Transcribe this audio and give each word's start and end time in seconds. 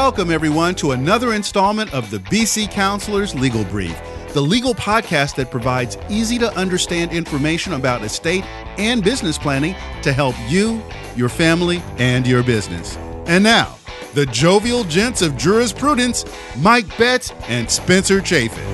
Welcome, 0.00 0.30
everyone, 0.30 0.76
to 0.76 0.92
another 0.92 1.34
installment 1.34 1.92
of 1.92 2.08
the 2.08 2.18
BC 2.18 2.70
Counselors 2.70 3.34
Legal 3.34 3.64
Brief, 3.64 4.00
the 4.32 4.40
legal 4.40 4.72
podcast 4.72 5.34
that 5.34 5.50
provides 5.50 5.98
easy 6.08 6.38
to 6.38 6.56
understand 6.56 7.12
information 7.12 7.72
about 7.72 8.02
estate 8.04 8.44
and 8.78 9.02
business 9.02 9.36
planning 9.36 9.74
to 10.02 10.12
help 10.12 10.36
you, 10.46 10.80
your 11.16 11.28
family, 11.28 11.82
and 11.98 12.28
your 12.28 12.44
business. 12.44 12.96
And 13.26 13.42
now, 13.42 13.76
the 14.14 14.24
jovial 14.26 14.84
gents 14.84 15.20
of 15.20 15.36
jurisprudence, 15.36 16.24
Mike 16.58 16.86
Betts 16.96 17.32
and 17.48 17.68
Spencer 17.68 18.24
Chafin. 18.24 18.64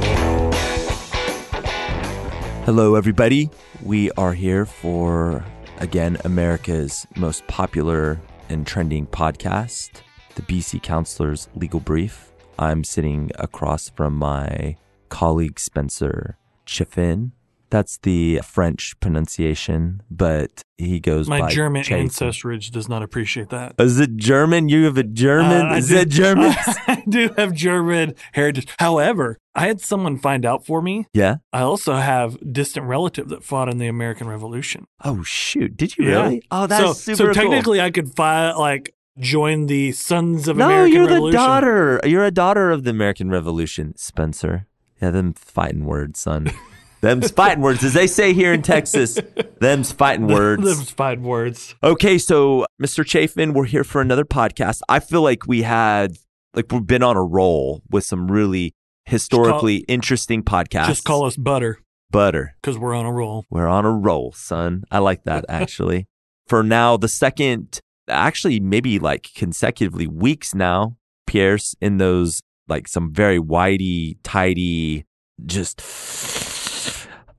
Hello, 2.66 2.96
everybody. 2.96 3.48
We 3.82 4.10
are 4.12 4.34
here 4.34 4.66
for, 4.66 5.42
again, 5.78 6.18
America's 6.22 7.06
most 7.16 7.46
popular 7.46 8.20
and 8.50 8.66
trending 8.66 9.06
podcast, 9.06 10.02
the 10.34 10.42
BC 10.42 10.82
Counselors 10.82 11.48
Legal 11.54 11.80
Brief. 11.80 12.30
I'm 12.58 12.84
sitting 12.84 13.30
across 13.38 13.88
from 13.90 14.14
my 14.16 14.76
colleague, 15.08 15.58
Spencer 15.58 16.36
Chiffin. 16.66 17.32
That's 17.70 17.98
the 17.98 18.40
French 18.44 18.94
pronunciation, 19.00 20.00
but 20.08 20.62
he 20.78 21.00
goes 21.00 21.26
My 21.28 21.40
by 21.40 21.50
German 21.50 21.82
ancestry 21.90 22.56
does 22.58 22.88
not 22.88 23.02
appreciate 23.02 23.48
that. 23.48 23.74
Is 23.80 23.98
it 23.98 24.16
German? 24.16 24.68
You 24.68 24.84
have 24.84 24.96
a 24.96 25.02
German? 25.02 25.72
Uh, 25.72 25.74
Is 25.76 25.88
do- 25.88 25.96
it 25.96 26.08
German? 26.08 26.52
I 26.86 27.02
do 27.08 27.30
have 27.36 27.52
German 27.52 28.14
heritage. 28.32 28.68
However, 28.78 29.38
I 29.56 29.66
had 29.66 29.80
someone 29.80 30.18
find 30.18 30.46
out 30.46 30.64
for 30.64 30.80
me. 30.82 31.06
yeah. 31.14 31.36
I 31.52 31.62
also 31.62 31.94
have 31.94 32.36
distant 32.52 32.86
relative 32.86 33.28
that 33.30 33.42
fought 33.42 33.68
in 33.68 33.78
the 33.78 33.88
American 33.88 34.28
Revolution. 34.28 34.84
Oh 35.02 35.24
shoot! 35.24 35.76
Did 35.76 35.96
you 35.96 36.04
Yeah. 36.06 36.22
really? 36.22 36.42
Oh, 36.52 36.68
that's 36.68 36.84
so, 36.84 36.92
super 36.92 37.16
so 37.16 37.24
cool. 37.24 37.34
technically, 37.34 37.80
I 37.80 37.90
could 37.90 38.14
file 38.14 38.56
like 38.56 38.94
join 39.18 39.66
the 39.66 39.92
Sons 39.92 40.48
of 40.48 40.56
no, 40.56 40.66
American 40.66 40.92
you're 40.92 41.06
Revolution. 41.06 41.30
the 41.30 41.46
daughter. 41.46 42.00
You're 42.04 42.24
a 42.24 42.30
daughter 42.30 42.70
of 42.70 42.84
the 42.84 42.90
American 42.90 43.30
Revolution, 43.30 43.96
Spencer. 43.96 44.66
Yeah, 45.00 45.10
them 45.10 45.32
fighting 45.34 45.84
words, 45.84 46.20
son. 46.20 46.50
them's 47.00 47.30
fighting 47.30 47.62
words, 47.62 47.84
as 47.84 47.92
they 47.92 48.06
say 48.06 48.32
here 48.32 48.52
in 48.52 48.62
Texas. 48.62 49.18
Them's 49.60 49.92
fighting 49.92 50.26
words. 50.28 50.62
Those 50.62 50.90
five 50.90 51.20
words. 51.20 51.74
Okay, 51.82 52.18
so 52.18 52.66
Mr. 52.82 53.04
Chafin, 53.06 53.52
we're 53.52 53.64
here 53.66 53.84
for 53.84 54.00
another 54.00 54.24
podcast. 54.24 54.80
I 54.88 55.00
feel 55.00 55.22
like 55.22 55.46
we 55.46 55.62
had, 55.62 56.16
like, 56.54 56.66
we've 56.70 56.86
been 56.86 57.02
on 57.02 57.16
a 57.16 57.22
roll 57.22 57.82
with 57.90 58.04
some 58.04 58.30
really 58.30 58.74
historically 59.04 59.78
interesting 59.88 60.42
podcasts. 60.42 60.86
Just 60.86 61.04
call 61.04 61.24
us 61.24 61.36
Butter 61.36 61.78
butter. 62.14 62.54
because 62.62 62.78
we're 62.78 62.94
on 62.94 63.04
a 63.04 63.12
roll. 63.12 63.44
We're 63.50 63.66
on 63.66 63.84
a 63.84 63.92
roll, 63.92 64.32
son. 64.32 64.84
I 64.90 65.00
like 65.00 65.24
that 65.24 65.44
actually. 65.48 66.06
For 66.46 66.62
now, 66.62 66.96
the 66.96 67.08
second, 67.08 67.80
actually, 68.08 68.60
maybe 68.60 68.98
like 68.98 69.30
consecutively 69.34 70.06
weeks 70.06 70.54
now, 70.54 70.96
Pierce 71.26 71.74
in 71.80 71.98
those 71.98 72.40
like 72.68 72.88
some 72.88 73.12
very 73.12 73.38
whitey, 73.38 74.16
tidy, 74.22 75.04
just 75.44 75.80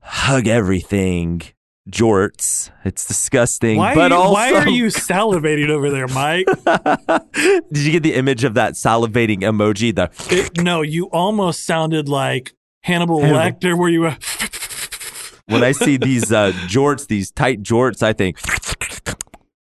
hug 0.00 0.46
everything 0.46 1.42
jorts. 1.90 2.70
It's 2.84 3.06
disgusting. 3.06 3.76
Why, 3.78 3.94
but 3.94 4.12
are 4.12 4.16
you, 4.16 4.22
also, 4.22 4.32
why 4.34 4.52
are 4.54 4.68
you 4.68 4.86
salivating 4.86 5.68
over 5.68 5.90
there, 5.90 6.08
Mike? 6.08 6.46
Did 7.32 7.78
you 7.84 7.92
get 7.92 8.02
the 8.02 8.14
image 8.14 8.44
of 8.44 8.54
that 8.54 8.74
salivating 8.74 9.38
emoji? 9.40 9.94
The 9.94 10.10
It- 10.34 10.60
no, 10.62 10.82
you 10.82 11.06
almost 11.06 11.64
sounded 11.64 12.08
like 12.08 12.54
Hannibal, 12.82 13.20
Hannibal. 13.20 13.40
Lecter, 13.70 13.78
where 13.78 13.88
you 13.88 14.00
were. 14.02 14.16
when 15.46 15.62
I 15.64 15.72
see 15.72 15.96
these 15.96 16.32
uh, 16.32 16.52
jorts, 16.66 17.06
these 17.06 17.30
tight 17.30 17.62
jorts, 17.62 18.02
I 18.02 18.12
think, 18.12 18.38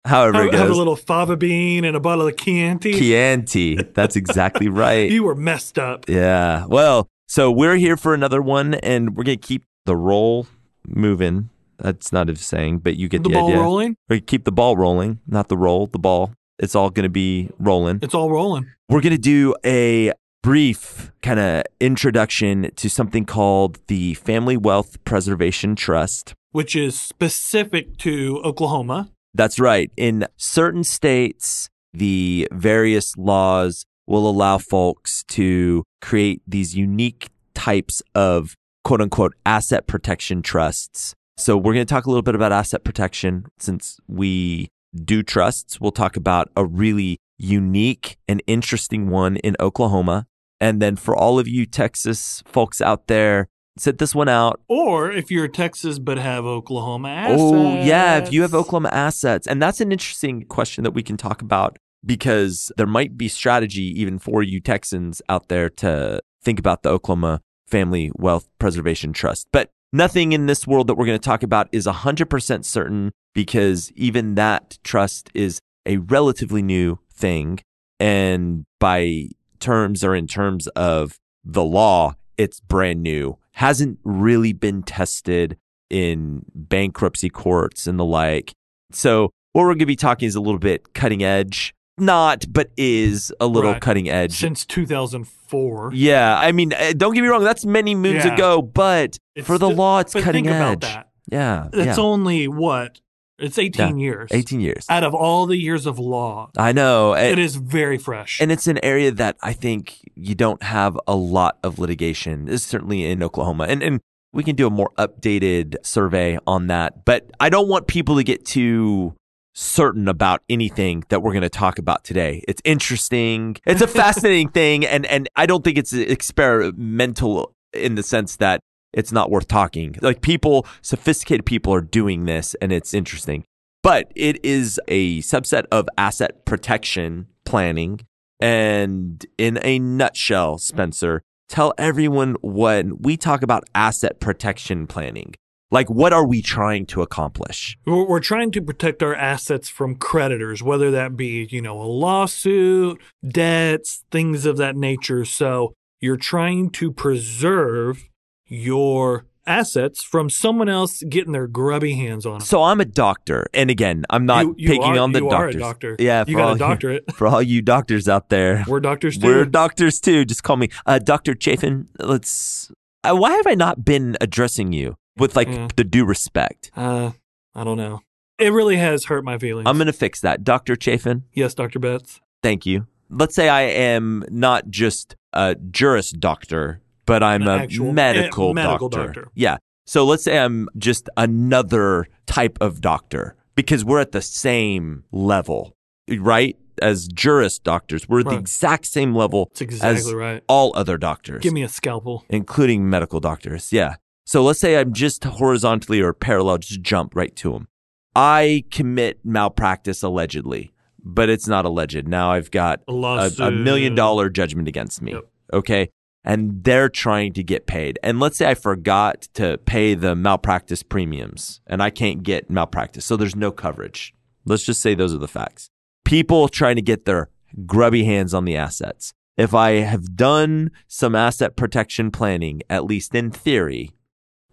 however 0.06 0.44
have, 0.44 0.54
it 0.54 0.54
have 0.54 0.70
a 0.70 0.74
little 0.74 0.96
fava 0.96 1.36
bean 1.36 1.84
and 1.84 1.96
a 1.96 2.00
bottle 2.00 2.28
of 2.28 2.38
Chianti. 2.38 2.94
Chianti. 2.94 3.76
That's 3.94 4.16
exactly 4.16 4.68
right. 4.70 5.10
You 5.12 5.24
were 5.24 5.36
messed 5.36 5.78
up. 5.80 6.08
Yeah. 6.08 6.66
Well, 6.68 7.08
so 7.28 7.52
we're 7.52 7.76
here 7.76 7.98
for 7.98 8.14
another 8.14 8.42
one, 8.42 8.76
and 8.76 9.16
we're 9.18 9.24
gonna 9.24 9.38
keep 9.38 9.64
the 9.86 9.96
roll 9.96 10.48
moving. 10.88 11.50
That's 11.78 12.12
not 12.14 12.30
a 12.30 12.36
saying, 12.36 12.80
but 12.80 12.96
you 12.96 13.10
get 13.10 13.24
The 13.24 13.30
the, 13.30 13.36
ball 13.36 13.48
idea. 13.50 13.60
rolling. 13.62 13.98
Keep 14.28 14.46
the 14.46 14.52
ball 14.52 14.78
rolling, 14.78 15.20
not 15.28 15.50
the 15.50 15.58
roll, 15.58 15.88
the 15.88 16.00
ball. 16.00 16.32
It's 16.60 16.74
all 16.76 16.90
gonna 16.90 17.10
be 17.10 17.50
rolling. 17.60 18.00
It's 18.02 18.14
all 18.16 18.30
rolling. 18.30 18.68
We're 18.88 19.02
gonna 19.02 19.18
do 19.18 19.56
a 19.66 20.14
brief 20.44 21.12
kind 21.24 21.40
of 21.40 21.64
introduction 21.82 22.70
to 22.76 22.90
something 22.90 23.26
called 23.26 23.80
the 23.88 24.14
Family 24.14 24.56
Wealth 24.56 25.04
Preservation 25.04 25.76
Trust. 25.76 26.34
which 26.52 26.76
is 26.76 26.98
specific 27.02 27.98
to 27.98 28.40
Oklahoma. 28.46 29.10
That's 29.36 29.60
right. 29.60 29.92
In 29.98 30.28
certain 30.38 30.86
states, 30.86 31.70
the 31.94 32.48
various 32.54 33.16
laws 33.18 33.86
will 34.08 34.30
allow 34.30 34.58
folks 34.58 35.24
to 35.30 35.84
create 36.02 36.42
these 36.48 36.76
unique 36.76 37.30
types 37.54 38.02
of 38.14 38.56
quote 38.86 39.02
unquote 39.02 39.34
asset 39.46 39.88
protection 39.88 40.42
trusts. 40.42 41.14
So 41.38 41.58
we're 41.58 41.74
going 41.74 41.86
to 41.86 41.94
talk 41.94 42.06
a 42.06 42.10
little 42.10 42.22
bit 42.22 42.36
about 42.36 42.54
asset 42.54 42.86
protection 42.86 43.46
since 43.60 44.00
we 44.08 44.70
do 45.04 45.22
trusts. 45.22 45.82
We'll 45.82 45.92
talk 45.92 46.16
about 46.16 46.50
a 46.56 46.64
really 46.64 47.18
unique 47.38 48.18
and 48.30 48.42
interesting 48.48 49.10
one 49.10 49.36
in 49.38 49.58
Oklahoma. 49.60 50.28
And 50.62 50.82
then 50.82 50.96
for 50.96 51.14
all 51.14 51.40
of 51.40 51.48
you 51.48 51.66
Texas 51.66 52.42
folks 52.46 52.80
out 52.80 53.08
there, 53.08 53.50
sit 53.78 53.98
this 53.98 54.16
one 54.16 54.30
out. 54.30 54.62
Or 54.68 55.12
if 55.12 55.30
you're 55.32 55.48
Texas 55.48 56.00
but 56.00 56.18
have 56.18 56.46
Oklahoma 56.46 57.10
assets. 57.10 57.42
Oh, 57.42 57.76
yeah. 57.84 58.18
If 58.18 58.32
you 58.32 58.42
have 58.42 58.54
Oklahoma 58.54 58.90
assets, 58.92 59.48
and 59.48 59.62
that's 59.62 59.82
an 59.82 59.92
interesting 59.92 60.46
question 60.46 60.84
that 60.84 60.92
we 60.92 61.04
can 61.04 61.18
talk 61.18 61.42
about 61.42 61.78
because 62.06 62.72
there 62.78 62.88
might 62.88 63.18
be 63.18 63.28
strategy 63.28 64.00
even 64.00 64.20
for 64.20 64.44
you 64.44 64.60
Texans 64.60 65.22
out 65.28 65.48
there 65.48 65.70
to 65.70 66.22
think 66.44 66.60
about 66.60 66.84
the 66.84 66.90
Oklahoma 66.90 67.42
Family 67.68 68.12
Wealth 68.16 68.48
Preservation 68.60 69.12
Trust. 69.12 69.48
But 69.52 69.72
nothing 69.92 70.32
in 70.32 70.46
this 70.46 70.68
world 70.68 70.88
that 70.88 70.96
we're 70.96 71.08
going 71.08 71.20
to 71.20 71.26
talk 71.26 71.44
about 71.44 71.68
is 71.72 71.88
100% 71.88 72.66
certain 72.66 73.12
because 73.34 73.92
even 73.96 74.36
that 74.36 74.78
trust 74.84 75.30
is 75.34 75.60
a 75.86 75.98
relatively 75.98 76.62
new 76.62 77.00
thing. 77.12 77.60
And 78.00 78.66
by 78.80 79.30
terms 79.60 80.04
or 80.04 80.14
in 80.16 80.28
terms 80.28 80.68
of 80.68 81.18
the 81.44 81.64
law, 81.64 82.16
it's 82.38 82.60
brand 82.60 83.02
new, 83.02 83.38
hasn't 83.56 84.00
really 84.04 84.54
been 84.54 84.84
tested 84.84 85.58
in 85.90 86.44
bankruptcy 86.54 87.30
courts 87.30 87.88
and 87.88 88.00
the 88.00 88.06
like. 88.06 88.54
So, 88.92 89.32
what 89.54 89.62
we're 89.64 89.68
going 89.70 89.80
to 89.80 89.86
be 89.86 89.96
talking 89.96 90.28
is 90.28 90.36
a 90.36 90.42
little 90.42 90.60
bit 90.60 90.94
cutting 90.94 91.24
edge, 91.24 91.74
not, 91.98 92.46
but 92.52 92.70
is 92.78 93.34
a 93.40 93.48
little 93.48 93.72
Right. 93.74 93.82
cutting 93.82 94.10
edge. 94.10 94.34
since 94.34 94.66
2004. 94.66 95.92
yeah, 95.94 96.38
I 96.38 96.52
mean, 96.52 96.74
uh, 96.74 96.94
don't 96.98 97.14
get 97.14 97.22
me 97.22 97.28
wrong, 97.28 97.44
that's 97.44 97.66
many 97.66 97.96
moons 97.96 98.26
Yeah. 98.26 98.34
ago, 98.34 98.62
but 98.62 99.18
It's 99.36 99.46
for 99.48 99.58
the 99.58 99.68
still- 99.68 99.78
law, 99.78 100.00
it's 100.00 100.14
cutting 100.14 100.46
think 100.46 100.48
edge. 100.48 100.56
about 100.78 100.82
that. 100.82 101.10
Yeah, 101.32 101.68
It's 101.74 101.98
yeah. 101.98 102.04
only 102.04 102.48
what? 102.48 103.00
It's 103.38 103.60
18 103.60 103.98
years. 104.00 104.30
18 104.32 104.62
years. 104.62 104.86
Out 104.90 105.04
of 105.04 105.14
all 105.14 105.46
the 105.46 105.58
years 105.58 105.86
of 105.86 106.00
law, 106.00 106.50
I 106.58 106.72
know. 106.72 107.14
it 107.14 107.32
And, 107.32 107.40
is 107.40 107.56
very 107.58 107.98
fresh. 107.98 108.40
and 108.40 108.52
it's 108.52 108.68
an 108.68 108.80
area 108.84 109.12
that 109.12 109.36
I 109.42 109.52
think 109.54 110.00
you 110.16 110.36
don't 110.36 110.64
have 110.64 110.98
a 111.08 111.16
lot 111.16 111.58
of 111.64 111.78
litigation, 111.78 112.48
is 112.48 112.64
certainly 112.64 113.06
in 113.06 113.22
Oklahoma. 113.22 113.66
And, 113.66 113.84
and 113.84 114.00
we 114.32 114.44
can 114.44 114.56
do 114.56 114.68
a 114.68 114.70
more 114.70 114.92
updated 114.98 115.76
survey 115.84 116.38
on 116.48 116.68
that. 116.68 117.04
But 117.06 117.30
I 117.40 117.50
don't 117.50 117.68
want 117.68 117.88
people 117.88 118.16
to 118.16 118.24
get 118.24 118.46
too 118.46 119.16
certain 119.54 120.08
about 120.10 120.42
anything 120.50 121.04
that 121.10 121.22
we're 121.22 121.32
going 121.32 121.42
to 121.42 121.50
talk 121.50 121.80
about 121.80 122.04
today. 122.04 122.44
It's 122.48 122.62
interesting. 122.66 123.56
It's 123.66 123.82
a 123.82 123.88
fascinating 124.04 124.50
thing. 124.50 124.86
And, 124.86 125.06
and 125.06 125.30
I 125.36 125.46
don't 125.46 125.64
think 125.64 125.78
it's 125.78 125.94
experimental 125.94 127.54
in 127.74 127.96
the 127.96 128.04
sense 128.04 128.38
that 128.38 128.60
it's 128.96 129.12
not 129.12 129.30
worth 129.30 129.48
talking. 129.48 129.96
Like 130.02 130.22
people, 130.22 130.66
sophisticated 130.82 131.46
people 131.46 131.74
are 131.74 131.82
doing 131.82 132.26
this 132.26 132.56
and 132.62 132.72
it's 132.72 132.94
interesting. 132.94 133.44
But 133.84 134.12
it 134.16 134.44
is 134.44 134.80
a 134.88 135.20
subset 135.20 135.66
of 135.72 135.88
asset 135.98 136.46
protection 136.46 137.28
planning. 137.44 138.00
And 138.40 139.24
in 139.38 139.60
a 139.62 139.78
nutshell, 139.78 140.58
Spencer, 140.58 141.22
tell 141.48 141.74
everyone 141.78 142.36
when 142.42 142.98
we 143.00 143.18
talk 143.18 143.44
about 143.44 143.64
asset 143.76 144.20
protection 144.20 144.88
planning, 144.88 145.36
like 145.70 145.90
what 145.90 146.14
are 146.14 146.26
we 146.26 146.42
trying 146.42 146.86
to 146.88 147.02
accomplish? 147.02 147.78
We're, 147.86 148.20
trying 148.22 148.52
to 148.54 148.62
protect 148.62 149.04
our 149.04 149.14
assets 149.14 149.70
from 149.70 149.96
creditors, 149.96 150.64
whether 150.64 150.90
that 150.92 151.16
be, 151.16 151.48
you 151.52 151.62
know, 151.62 151.80
a 151.80 151.84
lawsuit, 151.84 153.00
debts, 153.28 154.04
things 154.10 154.46
of 154.46 154.58
that 154.58 154.76
nature. 154.76 155.26
So 155.26 155.74
you're 156.02 156.18
trying 156.18 156.70
to 156.72 156.92
preserve 156.92 158.10
your 158.48 159.26
assets 159.48 160.02
from 160.04 160.30
someone 160.30 160.68
else 160.68 161.04
getting 161.04 161.32
their 161.32 161.46
grubby 161.48 161.94
hands 161.94 162.26
on 162.26 162.34
them. 162.40 162.42
So 162.42 162.64
I'm 162.64 162.82
a 162.82 162.86
doctor, 162.86 163.46
and 163.54 163.70
again, 163.70 164.04
I'm 164.10 164.26
not 164.26 164.46
You- 164.46 164.56
you 164.58 164.68
picking 164.70 164.84
are- 164.84 165.00
on 165.00 165.12
the 165.12 165.20
you 165.20 165.30
are 165.30 165.48
a 165.50 165.54
doctor. 165.54 165.96
Yeah, 166.00 166.24
You 166.28 166.34
for 166.34 166.40
got 166.40 166.46
a 166.46 166.50
all 166.50 166.56
doctorate. 166.56 167.04
For 167.16 167.28
all 167.28 167.42
you 167.44 167.62
doctors 167.62 168.08
out 168.10 168.30
there, 168.30 168.64
We're 168.68 168.80
doctors 168.80 169.18
too. 169.18 169.28
We're 169.28 169.46
doctors 169.46 170.00
too. 170.00 170.26
Just 170.26 170.44
call 170.44 170.58
me 170.58 170.70
uh, 170.86 171.00
Doctor 171.00 171.36
Chafin. 171.36 171.88
Let's. 172.00 172.72
Uh, 173.04 173.16
why 173.16 173.34
have 173.34 173.46
I 173.46 173.54
not 173.54 173.86
been 173.86 174.18
addressing 174.20 174.74
you 174.74 174.96
with 175.18 175.36
like 175.36 175.48
Yeah. 175.48 175.68
the 175.76 175.84
due 175.84 176.06
respect? 176.06 176.72
uh, 176.76 177.12
I 177.54 177.64
don't 177.64 177.78
know. 177.78 178.02
It 178.40 178.52
really 178.52 178.78
has 178.78 179.06
hurt 179.06 179.24
my 179.24 179.38
feelings. 179.38 179.68
I'm 179.70 179.78
gonna 179.78 179.94
fix 179.94 180.20
that, 180.22 180.44
Doctor 180.44 180.76
Chafin. 180.76 181.24
yes, 181.34 181.54
Dr. 181.54 181.78
Betts. 181.80 182.20
Thank 182.42 182.66
you. 182.66 182.88
let's 183.12 183.36
say 183.36 183.48
I 183.48 183.62
am 183.62 184.24
not 184.32 184.70
just 184.72 185.16
a 185.32 185.56
juris 185.56 186.10
doctor, 186.10 186.82
but 187.06 187.24
I'm 187.24 187.44
An 187.44 187.48
a 187.48 187.92
medical, 187.94 188.54
medical 188.54 188.90
doctor. 188.90 189.06
doctor. 189.22 189.32
Yeah. 189.36 189.58
So 189.86 190.04
let's 190.06 190.24
say 190.24 190.38
I'm 190.40 190.68
just 190.78 191.10
another 191.16 192.08
type 192.26 192.58
of 192.60 192.82
doctor 192.82 193.36
because 193.56 193.86
we're 193.86 194.00
at 194.00 194.12
the 194.14 194.22
same 194.22 195.04
level, 195.12 195.76
right? 196.10 196.58
As 196.82 197.08
juris 197.08 197.58
doctors, 197.60 198.10
we're 198.10 198.20
at 198.22 198.26
the 198.26 198.36
exact 198.38 198.86
same 198.86 199.16
level 199.16 199.46
That's 199.54 199.62
exactly 199.62 199.98
as 200.10 200.14
right. 200.14 200.44
all 200.50 200.74
other 200.76 200.98
doctors 200.98 201.42
Give 201.42 201.54
me 201.54 201.64
a 201.64 201.70
scalpel. 201.70 202.26
including 202.30 202.90
medical 202.90 203.20
doctors. 203.22 203.72
Yeah. 203.72 203.96
So 204.26 204.44
let's 204.44 204.60
say 204.60 204.78
I'm 204.78 204.92
just 204.92 205.24
horizontally 205.24 206.02
or 206.02 206.12
parallel, 206.12 206.58
just 206.58 206.82
jump 206.82 207.16
right 207.16 207.34
to 207.38 207.52
them. 207.54 207.68
I 208.16 208.64
commit 208.72 209.20
malpractice 209.24 210.02
allegedly, 210.04 210.74
but 211.04 211.30
it's 211.30 211.48
not 211.48 211.64
alleged. 211.64 212.08
Now 212.08 212.32
I've 212.32 212.50
got 212.52 212.82
A 212.88 212.92
a, 212.92 213.30
a 213.40 213.52
million 213.52 213.94
dollar 213.94 214.30
judgment 214.30 214.68
against 214.68 215.02
me. 215.02 215.14
Yep. 215.14 215.24
Okay. 215.54 215.90
And 216.28 216.64
they're 216.64 216.90
trying 216.90 217.34
to 217.34 217.44
get 217.44 217.68
paid. 217.68 218.00
And 218.02 218.20
let's 218.20 218.38
say 218.38 218.50
I 218.50 218.56
forgot 218.56 219.28
to 219.36 219.60
pay 219.60 219.94
the 219.94 220.16
malpractice 220.16 220.82
premiums 220.82 221.62
and 221.68 221.84
I 221.84 221.92
can't 221.92 222.24
get 222.24 222.50
malpractice. 222.50 223.06
So 223.06 223.16
there's 223.16 223.36
no 223.36 223.52
coverage. 223.52 224.14
Let's 224.44 224.64
just 224.64 224.82
say 224.82 224.96
those 224.96 225.14
are 225.14 225.20
the 225.20 225.28
facts. 225.28 225.70
People 226.04 226.50
trying 226.50 226.76
to 226.78 226.82
get 226.82 227.06
their 227.06 227.30
grubby 227.66 228.06
hands 228.06 228.34
on 228.34 228.46
the 228.46 228.58
assets. 228.58 229.14
If 229.38 229.54
I 229.54 229.82
have 229.82 230.16
done 230.16 230.72
some 230.88 231.14
asset 231.14 231.56
protection 231.56 232.10
planning, 232.10 232.62
at 232.70 232.86
least 232.86 233.14
in 233.14 233.32
theory, 233.32 233.92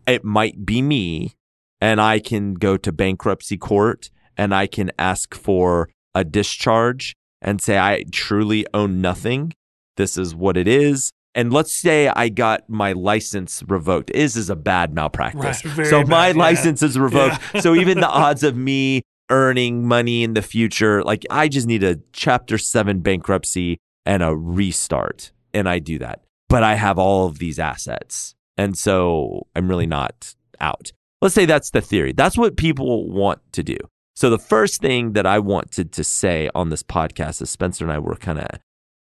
it 0.07 0.25
might 0.25 0.67
be 0.67 0.83
me 0.83 1.37
and 1.81 2.01
I 2.01 2.21
can 2.21 2.55
go 2.55 2.77
to 2.77 2.93
bankruptcy 2.93 3.57
court 3.57 4.11
and 4.37 4.55
I 4.55 4.67
can 4.67 4.93
ask 4.99 5.35
for 5.35 5.89
a 6.15 6.25
discharge 6.25 7.15
and 7.41 7.61
say, 7.61 7.79
I 7.79 8.05
truly 8.11 8.67
own 8.73 9.01
nothing. 9.01 9.53
This 9.97 10.17
is 10.17 10.35
what 10.35 10.57
it 10.57 10.69
is. 10.69 11.13
And 11.35 11.53
let's 11.53 11.73
say 11.73 12.09
I 12.09 12.29
got 12.29 12.69
my 12.69 12.93
license 12.93 13.63
revoked. 13.67 14.11
Is 14.11 14.37
is 14.37 14.51
a 14.51 14.57
bad 14.57 14.95
malpractice. 14.95 15.65
Right, 15.65 15.87
so 15.87 16.03
my 16.03 16.29
bad, 16.29 16.37
yeah. 16.37 16.43
license 16.43 16.83
is 16.83 16.99
revoked. 16.99 17.39
Yeah. 17.55 17.61
so 17.61 17.75
even 17.75 18.01
the 18.01 18.09
odds 18.11 18.43
of 18.43 18.57
me 18.57 19.03
earning 19.31 19.87
money 19.87 20.23
in 20.23 20.35
the 20.35 20.43
future, 20.43 21.03
like 21.03 21.25
I 21.31 21.49
just 21.49 21.67
need 21.67 21.83
a 21.83 22.01
chapter 22.13 22.59
seven 22.59 23.01
bankruptcy 23.01 23.79
and 24.05 24.23
a 24.23 24.37
restart. 24.37 25.33
And 25.55 25.69
I 25.69 25.79
do 25.79 25.99
that. 25.99 26.23
But 26.49 26.63
I 26.63 26.75
have 26.75 26.99
all 26.99 27.27
of 27.27 27.39
these 27.39 27.59
assets. 27.59 28.35
And 28.57 28.77
so 28.77 29.47
I'm 29.57 29.69
really 29.69 29.87
not 29.87 30.35
out. 30.61 30.93
Let's 31.21 31.35
say 31.35 31.47
that's 31.47 31.71
the 31.71 31.81
theory. 31.81 32.13
That's 32.13 32.37
what 32.37 32.57
people 32.57 33.09
want 33.09 33.41
to 33.53 33.63
do. 33.63 33.77
So 34.15 34.29
the 34.29 34.39
first 34.39 34.81
thing 34.81 35.13
that 35.13 35.25
I 35.25 35.39
wanted 35.39 35.93
to 35.93 36.05
say 36.05 36.51
on 36.55 36.69
this 36.69 36.83
podcast, 36.83 37.41
as 37.41 37.51
Spencer 37.51 37.85
and 37.85 37.93
I 37.93 37.99
were 37.99 38.17
kind 38.17 38.39
of 38.39 38.49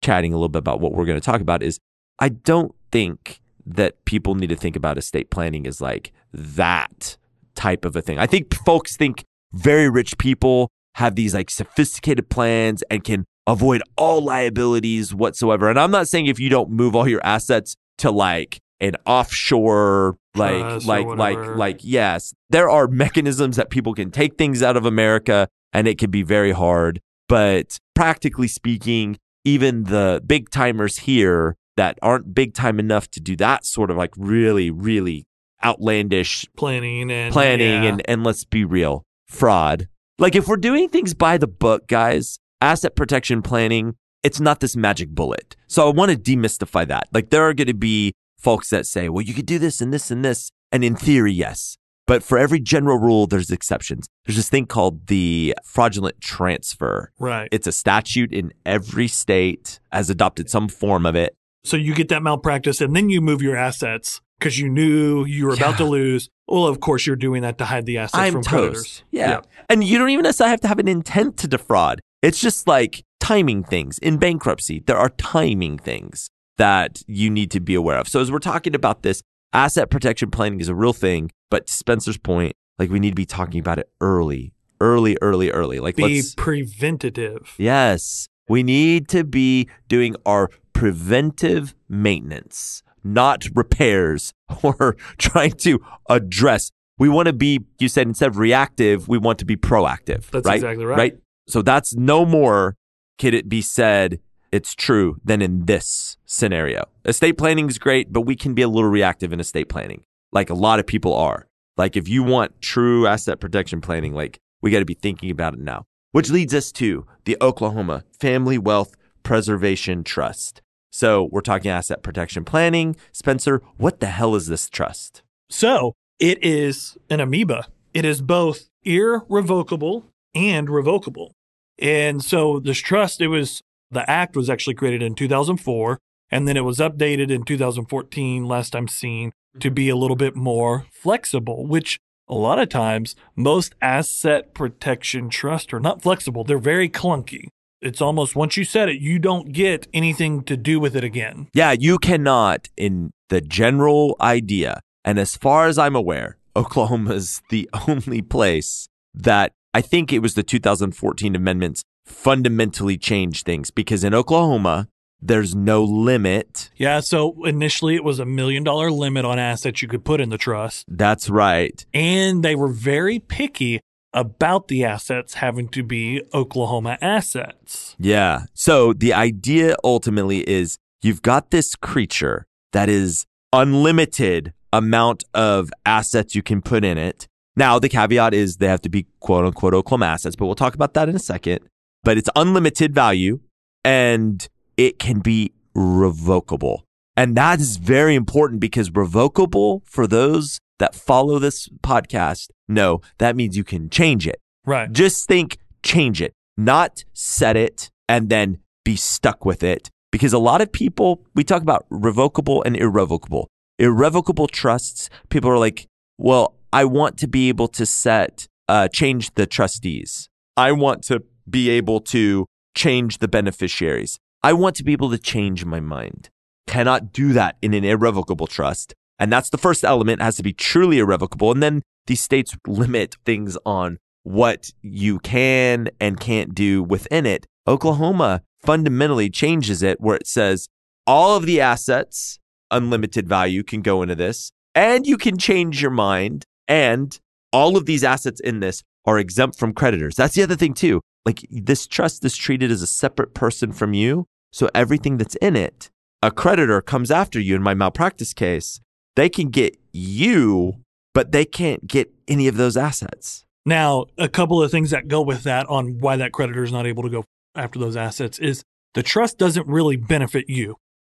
chatting 0.04 0.34
a 0.34 0.38
little 0.38 0.50
bit 0.50 0.60
about 0.60 0.80
what 0.80 0.94
we're 0.94 1.06
going 1.06 1.20
to 1.20 1.26
talk 1.26 1.42
about, 1.42 1.62
is 1.62 1.80
I 2.20 2.30
don't 2.30 2.74
think 2.92 3.42
that 3.66 4.04
people 4.06 4.36
need 4.36 4.50
to 4.50 4.56
think 4.56 4.76
about 4.76 4.98
estate 4.98 5.30
planning 5.30 5.66
as 5.66 5.82
like 5.82 6.12
that 6.34 7.18
type 7.56 7.86
of 7.86 7.96
a 7.96 8.02
thing. 8.02 8.20
I 8.20 8.28
think 8.28 8.54
folks 8.66 8.96
think 8.96 9.24
very 9.54 9.90
rich 9.90 10.18
people 10.18 10.70
have 10.96 11.16
these 11.16 11.34
like 11.34 11.50
sophisticated 11.50 12.30
plans 12.30 12.84
and 12.90 13.04
can 13.04 13.26
avoid 13.48 13.82
all 13.98 14.22
liabilities 14.22 15.14
whatsoever. 15.14 15.70
And 15.70 15.80
I'm 15.80 15.92
not 15.92 16.08
saying 16.08 16.28
if 16.28 16.40
you 16.40 16.50
don't 16.50 16.70
move 16.70 16.96
all 16.96 17.08
your 17.08 17.26
assets 17.26 17.76
to 18.00 18.12
like 18.12 18.60
an 18.80 18.96
offshore 19.06 20.18
like 20.36 20.64
or 20.64 20.80
like 20.80 21.06
like 21.06 21.56
like 21.56 21.80
yes, 21.82 22.34
there 22.50 22.70
are 22.70 22.88
mechanisms 22.88 23.56
that 23.56 23.70
people 23.70 23.94
can 23.94 24.12
take 24.12 24.38
things 24.38 24.62
out 24.62 24.78
of 24.78 24.86
America 24.86 25.48
and 25.74 25.88
it 25.88 25.98
can 25.98 26.12
be 26.12 26.24
very 26.24 26.52
hard, 26.52 27.02
but 27.28 27.78
practically 27.94 28.48
speaking, 28.48 29.18
even 29.44 29.86
the 29.86 30.22
big 30.26 30.50
timers 30.50 31.00
here 31.00 31.56
that 31.78 31.98
aren't 32.02 32.34
big 32.34 32.54
time 32.54 32.80
enough 32.80 33.10
to 33.12 33.20
do 33.20 33.36
that 33.38 33.66
sort 33.66 33.92
of 33.92 33.98
like 33.98 34.14
really 34.18 34.72
really 34.72 35.26
outlandish 35.64 36.46
planning 36.56 37.12
and 37.12 37.34
planning 37.34 37.84
yeah. 37.84 37.90
and 37.90 38.02
and 38.08 38.24
let's 38.24 38.44
be 38.44 38.64
real 38.64 39.04
fraud. 39.28 39.88
Like 40.18 40.36
if 40.36 40.48
we're 40.48 40.58
doing 40.58 40.90
things 40.90 41.14
by 41.14 41.38
the 41.38 41.48
book 41.48 41.88
guys 41.88 42.40
asset 42.62 42.96
protection 42.96 43.42
planning 43.42 43.96
it's 44.24 44.40
not 44.40 44.60
this 44.60 44.76
magic 44.76 45.10
bullet. 45.10 45.56
So 45.68 45.88
i 45.88 45.92
want 45.92 46.12
to 46.12 46.18
demystify 46.18 46.88
that. 46.88 47.08
Like 47.14 47.30
there 47.30 47.44
are 47.44 47.54
going 47.54 47.68
to 47.68 47.74
be 47.74 48.14
folks 48.38 48.70
that 48.70 48.86
say 48.86 49.10
well 49.10 49.24
you 49.24 49.34
could 49.34 49.46
do 49.46 49.60
this 49.60 49.82
and 49.82 49.94
this 49.94 50.12
and 50.12 50.24
this 50.24 50.52
and 50.72 50.84
in 50.84 50.96
theory 50.96 51.34
yes. 51.34 51.78
But 52.08 52.22
for 52.22 52.38
every 52.38 52.60
general 52.60 53.00
rule 53.00 53.26
there's 53.26 53.50
exceptions. 53.50 54.08
There's 54.26 54.38
this 54.38 54.50
thing 54.50 54.68
called 54.68 55.08
the 55.08 55.56
fraudulent 55.64 56.22
transfer. 56.22 57.12
Right. 57.20 57.50
it's 57.52 57.68
a 57.68 57.72
statute 57.72 58.32
in 58.32 58.54
every 58.66 59.08
state 59.08 59.80
has 59.92 60.10
adopted 60.10 60.50
some 60.50 60.68
form 60.68 61.06
of 61.06 61.16
it 61.16 61.36
so 61.66 61.76
you 61.78 61.94
get 61.94 62.10
that 62.10 62.24
malpractice 62.24 62.80
and 62.82 62.96
then 62.96 63.10
you 63.10 63.20
move 63.22 63.42
your 63.42 63.56
assets 63.56 64.22
because 64.40 64.60
you 64.60 64.70
knew 64.70 65.26
you 65.26 65.46
were 65.48 65.54
about 65.54 65.72
Yeah. 65.72 65.78
to 65.78 65.86
lose. 65.86 66.30
Well, 66.48 66.66
of 66.68 66.80
course, 66.80 67.08
you're 67.08 67.16
doing 67.16 67.42
that 67.42 67.58
to 67.58 67.66
hide 67.66 67.86
the 67.86 67.98
assets 67.98 68.18
I'm 68.18 68.34
from 68.34 68.44
toast. 68.44 68.52
creditors. 68.52 69.04
Yeah. 69.12 69.42
And 69.70 69.84
you 69.84 69.98
don't 69.98 70.10
even 70.10 70.24
necessarily 70.24 70.52
have 70.52 70.62
to 70.62 70.68
have 70.68 70.80
an 70.80 70.88
intent 70.88 71.38
to 71.38 71.48
defraud. 71.48 72.00
It's 72.22 72.40
just 72.40 72.68
like 72.68 73.04
timing 73.20 73.64
things. 73.64 73.98
In 74.00 74.18
bankruptcy, 74.18 74.84
there 74.86 74.98
are 74.98 75.10
timing 75.10 75.78
things 75.78 76.30
that 76.58 77.02
you 77.08 77.30
need 77.30 77.50
to 77.52 77.60
be 77.60 77.74
aware 77.76 77.98
of. 77.98 78.08
So 78.08 78.20
as 78.22 78.32
we're 78.32 78.40
talking 78.40 78.76
about 78.76 79.02
this, 79.04 79.22
asset 79.54 79.90
protection 79.90 80.30
planning 80.32 80.60
is 80.60 80.70
a 80.70 80.76
real 80.76 80.94
thing, 80.94 81.32
but 81.50 81.70
Spencer's 81.70 82.18
point, 82.18 82.54
like 82.78 82.90
we 82.90 83.00
need 83.00 83.12
to 83.12 83.16
be 83.16 83.26
talking 83.26 83.60
about 83.60 83.80
it 83.80 83.90
early, 84.02 84.54
early, 84.82 85.18
early, 85.22 85.50
early. 85.52 85.80
Like 85.80 85.96
Be 85.96 86.22
preventative. 86.38 87.54
Yes. 87.58 88.28
We 88.48 88.62
need 88.64 89.08
to 89.10 89.24
be 89.24 89.68
doing 89.88 90.16
our 90.26 90.50
preventive 90.76 91.74
maintenance, 91.90 92.84
not 93.04 93.46
repairs 93.56 94.34
or 94.64 94.96
trying 95.18 95.54
to 95.54 95.80
address. 96.08 96.70
We 97.00 97.10
want 97.10 97.28
to 97.28 97.34
be, 97.34 97.62
you 97.80 97.90
said, 97.90 98.08
instead 98.08 98.30
of 98.30 98.38
reactive, 98.38 99.08
we 99.08 99.18
want 99.18 99.40
to 99.40 99.46
be 99.46 99.56
proactive. 99.56 100.30
That's 100.30 100.46
right? 100.46 100.56
exactly 100.56 100.86
right. 100.86 100.98
Right. 100.98 101.18
So 101.48 101.62
that's 101.62 101.96
no 101.96 102.26
more 102.26 102.76
can 103.18 103.34
it 103.34 103.50
be 103.50 103.62
said 103.62 104.20
it's 104.52 104.76
true 104.76 105.18
than 105.24 105.42
in 105.42 105.66
this 105.66 106.18
scenario. 106.26 106.86
Estate 107.06 107.38
planning 107.38 107.68
is 107.68 107.78
great, 107.78 108.14
but 108.14 108.22
we 108.22 108.36
can 108.36 108.54
be 108.54 108.62
a 108.62 108.68
little 108.68 108.90
reactive 108.90 109.34
in 109.34 109.40
estate 109.40 109.70
planning, 109.70 110.04
like 110.32 110.50
a 110.50 110.54
lot 110.54 110.80
of 110.80 110.86
people 110.86 111.14
are. 111.14 111.48
Like 111.78 111.98
if 111.98 112.08
you 112.08 112.24
want 112.24 112.62
true 112.62 113.08
asset 113.08 113.40
protection 113.40 113.82
planning, 113.82 114.14
like 114.14 114.40
we 114.62 114.72
got 114.72 114.80
to 114.80 114.86
be 114.86 114.94
thinking 114.94 115.30
about 115.30 115.54
it 115.54 115.60
now. 115.60 115.84
Which 116.12 116.30
leads 116.30 116.54
us 116.54 116.72
to 116.74 117.06
the 117.26 117.38
Oklahoma 117.42 118.06
Family 118.18 118.58
Wealth 118.58 118.96
Preservation 119.24 120.04
Trust. 120.04 120.62
So 120.96 121.28
we're 121.30 121.42
talking 121.42 121.70
asset 121.70 122.04
protection 122.04 122.46
planning. 122.46 122.96
Spencer, 123.12 123.62
what 123.76 124.00
the 124.00 124.06
hell 124.06 124.34
is 124.34 124.48
this 124.48 124.70
trust? 124.70 125.24
So 125.50 125.92
it 126.20 126.42
is 126.42 126.98
an 127.10 127.20
amoeba. 127.20 127.68
It 127.94 128.06
is 128.06 128.22
both 128.22 128.70
irrevocable 128.82 130.06
and 130.34 130.70
revocable. 130.70 131.34
And 131.78 132.24
so 132.24 132.62
this 132.62 132.78
trust, 132.78 133.20
it 133.20 133.28
was 133.28 133.62
the 133.92 134.10
act 134.10 134.38
was 134.38 134.50
actually 134.50 134.76
created 134.76 135.04
in 135.04 135.16
2004, 135.16 136.00
and 136.30 136.48
then 136.48 136.56
it 136.56 136.64
was 136.64 136.78
updated 136.78 137.30
in 137.30 137.44
2014, 137.44 138.46
last 138.46 138.74
I'm 138.74 138.88
seen, 138.88 139.34
to 139.60 139.70
be 139.70 139.90
a 139.90 139.98
little 139.98 140.16
bit 140.16 140.38
more 140.38 140.86
flexible, 140.94 141.68
which 141.68 142.00
a 142.30 142.36
lot 142.36 142.58
of 142.58 142.70
times 142.70 143.18
most 143.36 143.76
asset 143.82 144.54
protection 144.54 145.28
trusts 145.28 145.74
are 145.74 145.82
not 145.82 146.02
flexible. 146.02 146.46
They're 146.46 146.58
very 146.58 146.88
clunky. 146.88 147.50
It's 147.86 148.02
almost 148.02 148.36
once 148.36 148.58
you 148.58 148.64
said 148.64 148.90
it, 148.90 149.00
you 149.00 149.20
don't 149.20 149.52
get 149.52 149.88
anything 149.94 150.44
to 150.44 150.58
do 150.58 150.80
with 150.80 150.96
it 150.96 151.04
again. 151.04 151.48
Yeah, 151.54 151.72
you 151.72 151.98
cannot, 151.98 152.70
in 152.78 153.12
the 153.30 153.42
general 153.42 154.16
idea, 154.22 154.82
and 155.04 155.20
as 155.20 155.36
far 155.38 155.68
as 155.68 155.78
I'm 155.78 155.96
aware, 155.96 156.38
Oklahoma's 156.56 157.42
the 157.50 157.70
only 157.88 158.22
place 158.22 158.88
that 159.14 159.52
I 159.74 159.82
think 159.82 160.14
it 160.14 160.20
was 160.20 160.36
the 160.36 160.44
2014 160.44 161.36
amendments 161.36 161.84
fundamentally 162.06 162.98
changed 162.98 163.46
things 163.46 163.72
because 163.72 164.04
in 164.04 164.14
Oklahoma, 164.14 164.88
there's 165.22 165.56
no 165.56 165.84
limit. 165.84 166.70
Yeah, 166.76 167.00
so 167.00 167.44
initially 167.46 167.96
it 167.96 168.04
was 168.04 168.20
a 168.20 168.26
million 168.26 168.64
dollar 168.64 168.92
limit 168.92 169.26
on 169.26 169.40
assets 169.40 169.82
you 169.82 169.88
could 169.88 170.06
put 170.06 170.22
in 170.22 170.30
the 170.30 170.38
trust. 170.38 170.86
That's 170.88 171.30
right. 171.30 171.86
and 171.94 172.44
they 172.44 172.56
were 172.56 172.68
very 172.68 173.20
picky 173.20 173.82
about 174.16 174.70
the 174.70 174.84
assets 174.86 175.36
having 175.36 175.68
to 175.68 175.84
be 175.84 176.24
Oklahoma 176.34 176.98
assets. 177.02 177.96
Yeah. 178.00 178.46
So 178.54 178.94
the 178.94 179.14
idea 179.14 179.76
ultimately 179.84 180.50
is 180.50 180.78
you've 181.04 181.22
got 181.22 181.52
this 181.52 181.76
creature 181.76 182.46
that 182.72 182.90
is 182.90 183.26
unlimited 183.54 184.54
amount 184.74 185.26
of 185.34 185.70
assets 185.86 186.34
you 186.34 186.42
can 186.42 186.62
put 186.62 186.84
in 186.84 186.98
it. 186.98 187.28
Now 187.58 187.78
the 187.78 187.90
caveat 187.90 188.34
is 188.34 188.58
they 188.58 188.68
have 188.68 188.82
to 188.82 188.90
be 188.90 189.06
quote 189.20 189.46
unquote 189.46 189.74
Oklahoma 189.74 190.08
assets, 190.08 190.36
but 190.36 190.46
we'll 190.46 190.56
talk 190.56 190.76
about 190.76 190.94
that 190.94 191.10
in 191.10 191.16
a 191.16 191.20
second. 191.20 191.60
But 192.04 192.18
it's 192.18 192.30
unlimited 192.36 192.96
value 192.96 193.42
and 193.84 194.48
it 194.78 194.98
can 194.98 195.20
be 195.20 195.52
revocable. 195.74 196.86
And 197.18 197.36
that 197.36 197.60
is 197.60 197.78
very 197.78 198.16
important 198.16 198.60
because 198.60 198.92
revocable 198.92 199.84
for 199.86 200.08
those 200.08 200.60
that 200.80 200.96
follow 200.96 201.40
this 201.40 201.70
podcast 201.82 202.50
know 202.68 203.02
that 203.18 203.36
means 203.36 203.56
you 203.58 203.64
can 203.64 203.90
change 203.90 204.28
it. 204.28 204.40
Right. 204.66 204.92
Just 204.92 205.28
think 205.28 205.58
change 205.84 206.22
it, 206.22 206.34
not 206.58 207.04
set 207.14 207.56
it 207.56 207.92
and 208.08 208.30
then 208.30 208.60
be 208.84 208.96
stuck 208.96 209.46
with 209.46 209.64
it 209.64 209.90
because 210.12 210.34
a 210.34 210.40
lot 210.40 210.62
of 210.62 210.72
people, 210.72 211.26
we 211.34 211.44
talk 211.44 211.62
about 211.62 211.86
revocable 211.90 212.64
and 212.64 212.78
irrevocable. 212.78 213.50
Irrevocable 213.78 214.48
trusts, 214.48 215.10
people 215.30 215.50
are 215.50 215.58
like, 215.58 215.88
well, 216.18 216.56
I 216.72 216.86
want 216.86 217.18
to 217.18 217.28
be 217.28 217.50
able 217.50 217.68
to 217.70 217.86
set, 217.86 218.48
uh, 218.70 218.88
change 218.88 219.34
the 219.34 219.46
trustees. 219.46 220.30
I 220.56 220.72
want 220.72 221.04
to 221.06 221.24
be 221.50 221.70
able 221.70 222.00
to 222.02 222.46
change 222.76 223.18
the 223.18 223.28
beneficiaries. 223.28 224.18
I 224.42 224.54
want 224.54 224.76
to 224.78 224.84
be 224.84 224.94
able 224.94 225.12
to 225.12 225.18
change 225.18 225.66
my 225.66 225.80
mind. 225.80 226.30
Cannot 226.68 227.12
do 227.12 227.34
that 227.34 227.58
in 227.62 227.74
an 227.74 227.84
irrevocable 227.84 228.48
trust. 228.48 228.94
And 229.20 229.32
that's 229.32 229.50
the 229.50 229.58
first 229.58 229.84
element, 229.84 230.22
has 230.22 230.36
to 230.38 230.44
be 230.44 230.54
truly 230.54 231.00
irrevocable. 231.00 231.52
And 231.52 231.64
then 231.64 231.82
these 232.08 232.22
states 232.22 232.56
limit 232.68 233.16
things 233.26 233.58
on 233.66 233.98
what 234.24 234.72
you 234.82 235.20
can 235.20 235.90
and 236.00 236.20
can't 236.20 236.54
do 236.54 236.84
within 236.84 237.26
it. 237.26 237.46
Oklahoma 237.68 238.42
fundamentally 238.62 239.30
changes 239.30 239.84
it 239.84 240.02
where 240.02 240.16
it 240.16 240.28
says 240.28 240.68
all 241.08 241.38
of 241.38 241.46
the 241.46 241.62
assets, 241.62 242.40
unlimited 242.72 243.28
value 243.28 243.64
can 243.64 243.82
go 243.82 244.02
into 244.02 244.16
this, 244.16 244.52
and 244.74 245.06
you 245.06 245.18
can 245.18 245.38
change 245.38 245.82
your 245.82 245.92
mind. 245.92 246.46
And 246.68 247.18
all 247.54 247.78
of 247.78 247.86
these 247.86 248.04
assets 248.04 248.40
in 248.40 248.60
this 248.60 248.84
are 249.06 249.20
exempt 249.20 249.58
from 249.58 249.74
creditors. 249.74 250.16
That's 250.16 250.36
the 250.36 250.44
other 250.44 250.56
thing, 250.56 250.74
too. 250.74 251.02
Like 251.26 251.46
this 251.50 251.88
trust 251.88 252.26
is 252.26 252.36
treated 252.36 252.72
as 252.72 252.82
a 252.82 252.88
separate 252.88 253.34
person 253.34 253.72
from 253.72 253.94
you. 253.94 254.26
So 254.52 254.70
everything 254.74 255.18
that's 255.18 255.36
in 255.36 255.56
it, 255.56 255.90
a 256.22 256.32
creditor 256.32 256.82
comes 256.82 257.12
after 257.12 257.40
you 257.40 257.56
in 257.56 257.62
my 257.62 257.74
malpractice 257.74 258.34
case, 258.34 258.80
they 259.16 259.30
can 259.30 259.50
get 259.50 259.78
you, 259.92 260.76
but 261.14 261.32
they 261.32 261.46
can't 261.46 261.88
get 261.88 262.12
any 262.28 262.48
of 262.48 262.58
those 262.58 262.78
assets. 262.78 263.46
Now, 263.66 264.06
a 264.18 264.30
couple 264.30 264.62
of 264.62 264.70
things 264.70 264.92
that 264.92 265.08
go 265.08 265.22
with 265.22 265.44
that 265.44 265.68
on 265.68 266.00
why 266.00 266.18
that 266.18 266.32
creditor 266.32 266.64
is 266.64 266.72
not 266.72 266.86
able 266.86 267.04
to 267.04 267.10
go 267.10 267.24
after 267.56 267.80
those 267.80 267.98
assets 267.98 268.38
is 268.38 268.64
the 268.94 269.02
trust 269.04 269.38
doesn't 269.38 269.68
really 269.68 269.96
benefit 269.96 270.46
you. 270.50 270.76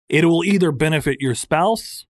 It 0.09 0.25
will 0.25 0.45
either 0.45 0.73
benefit 0.73 1.21
your 1.21 1.35
spouse, 1.35 2.07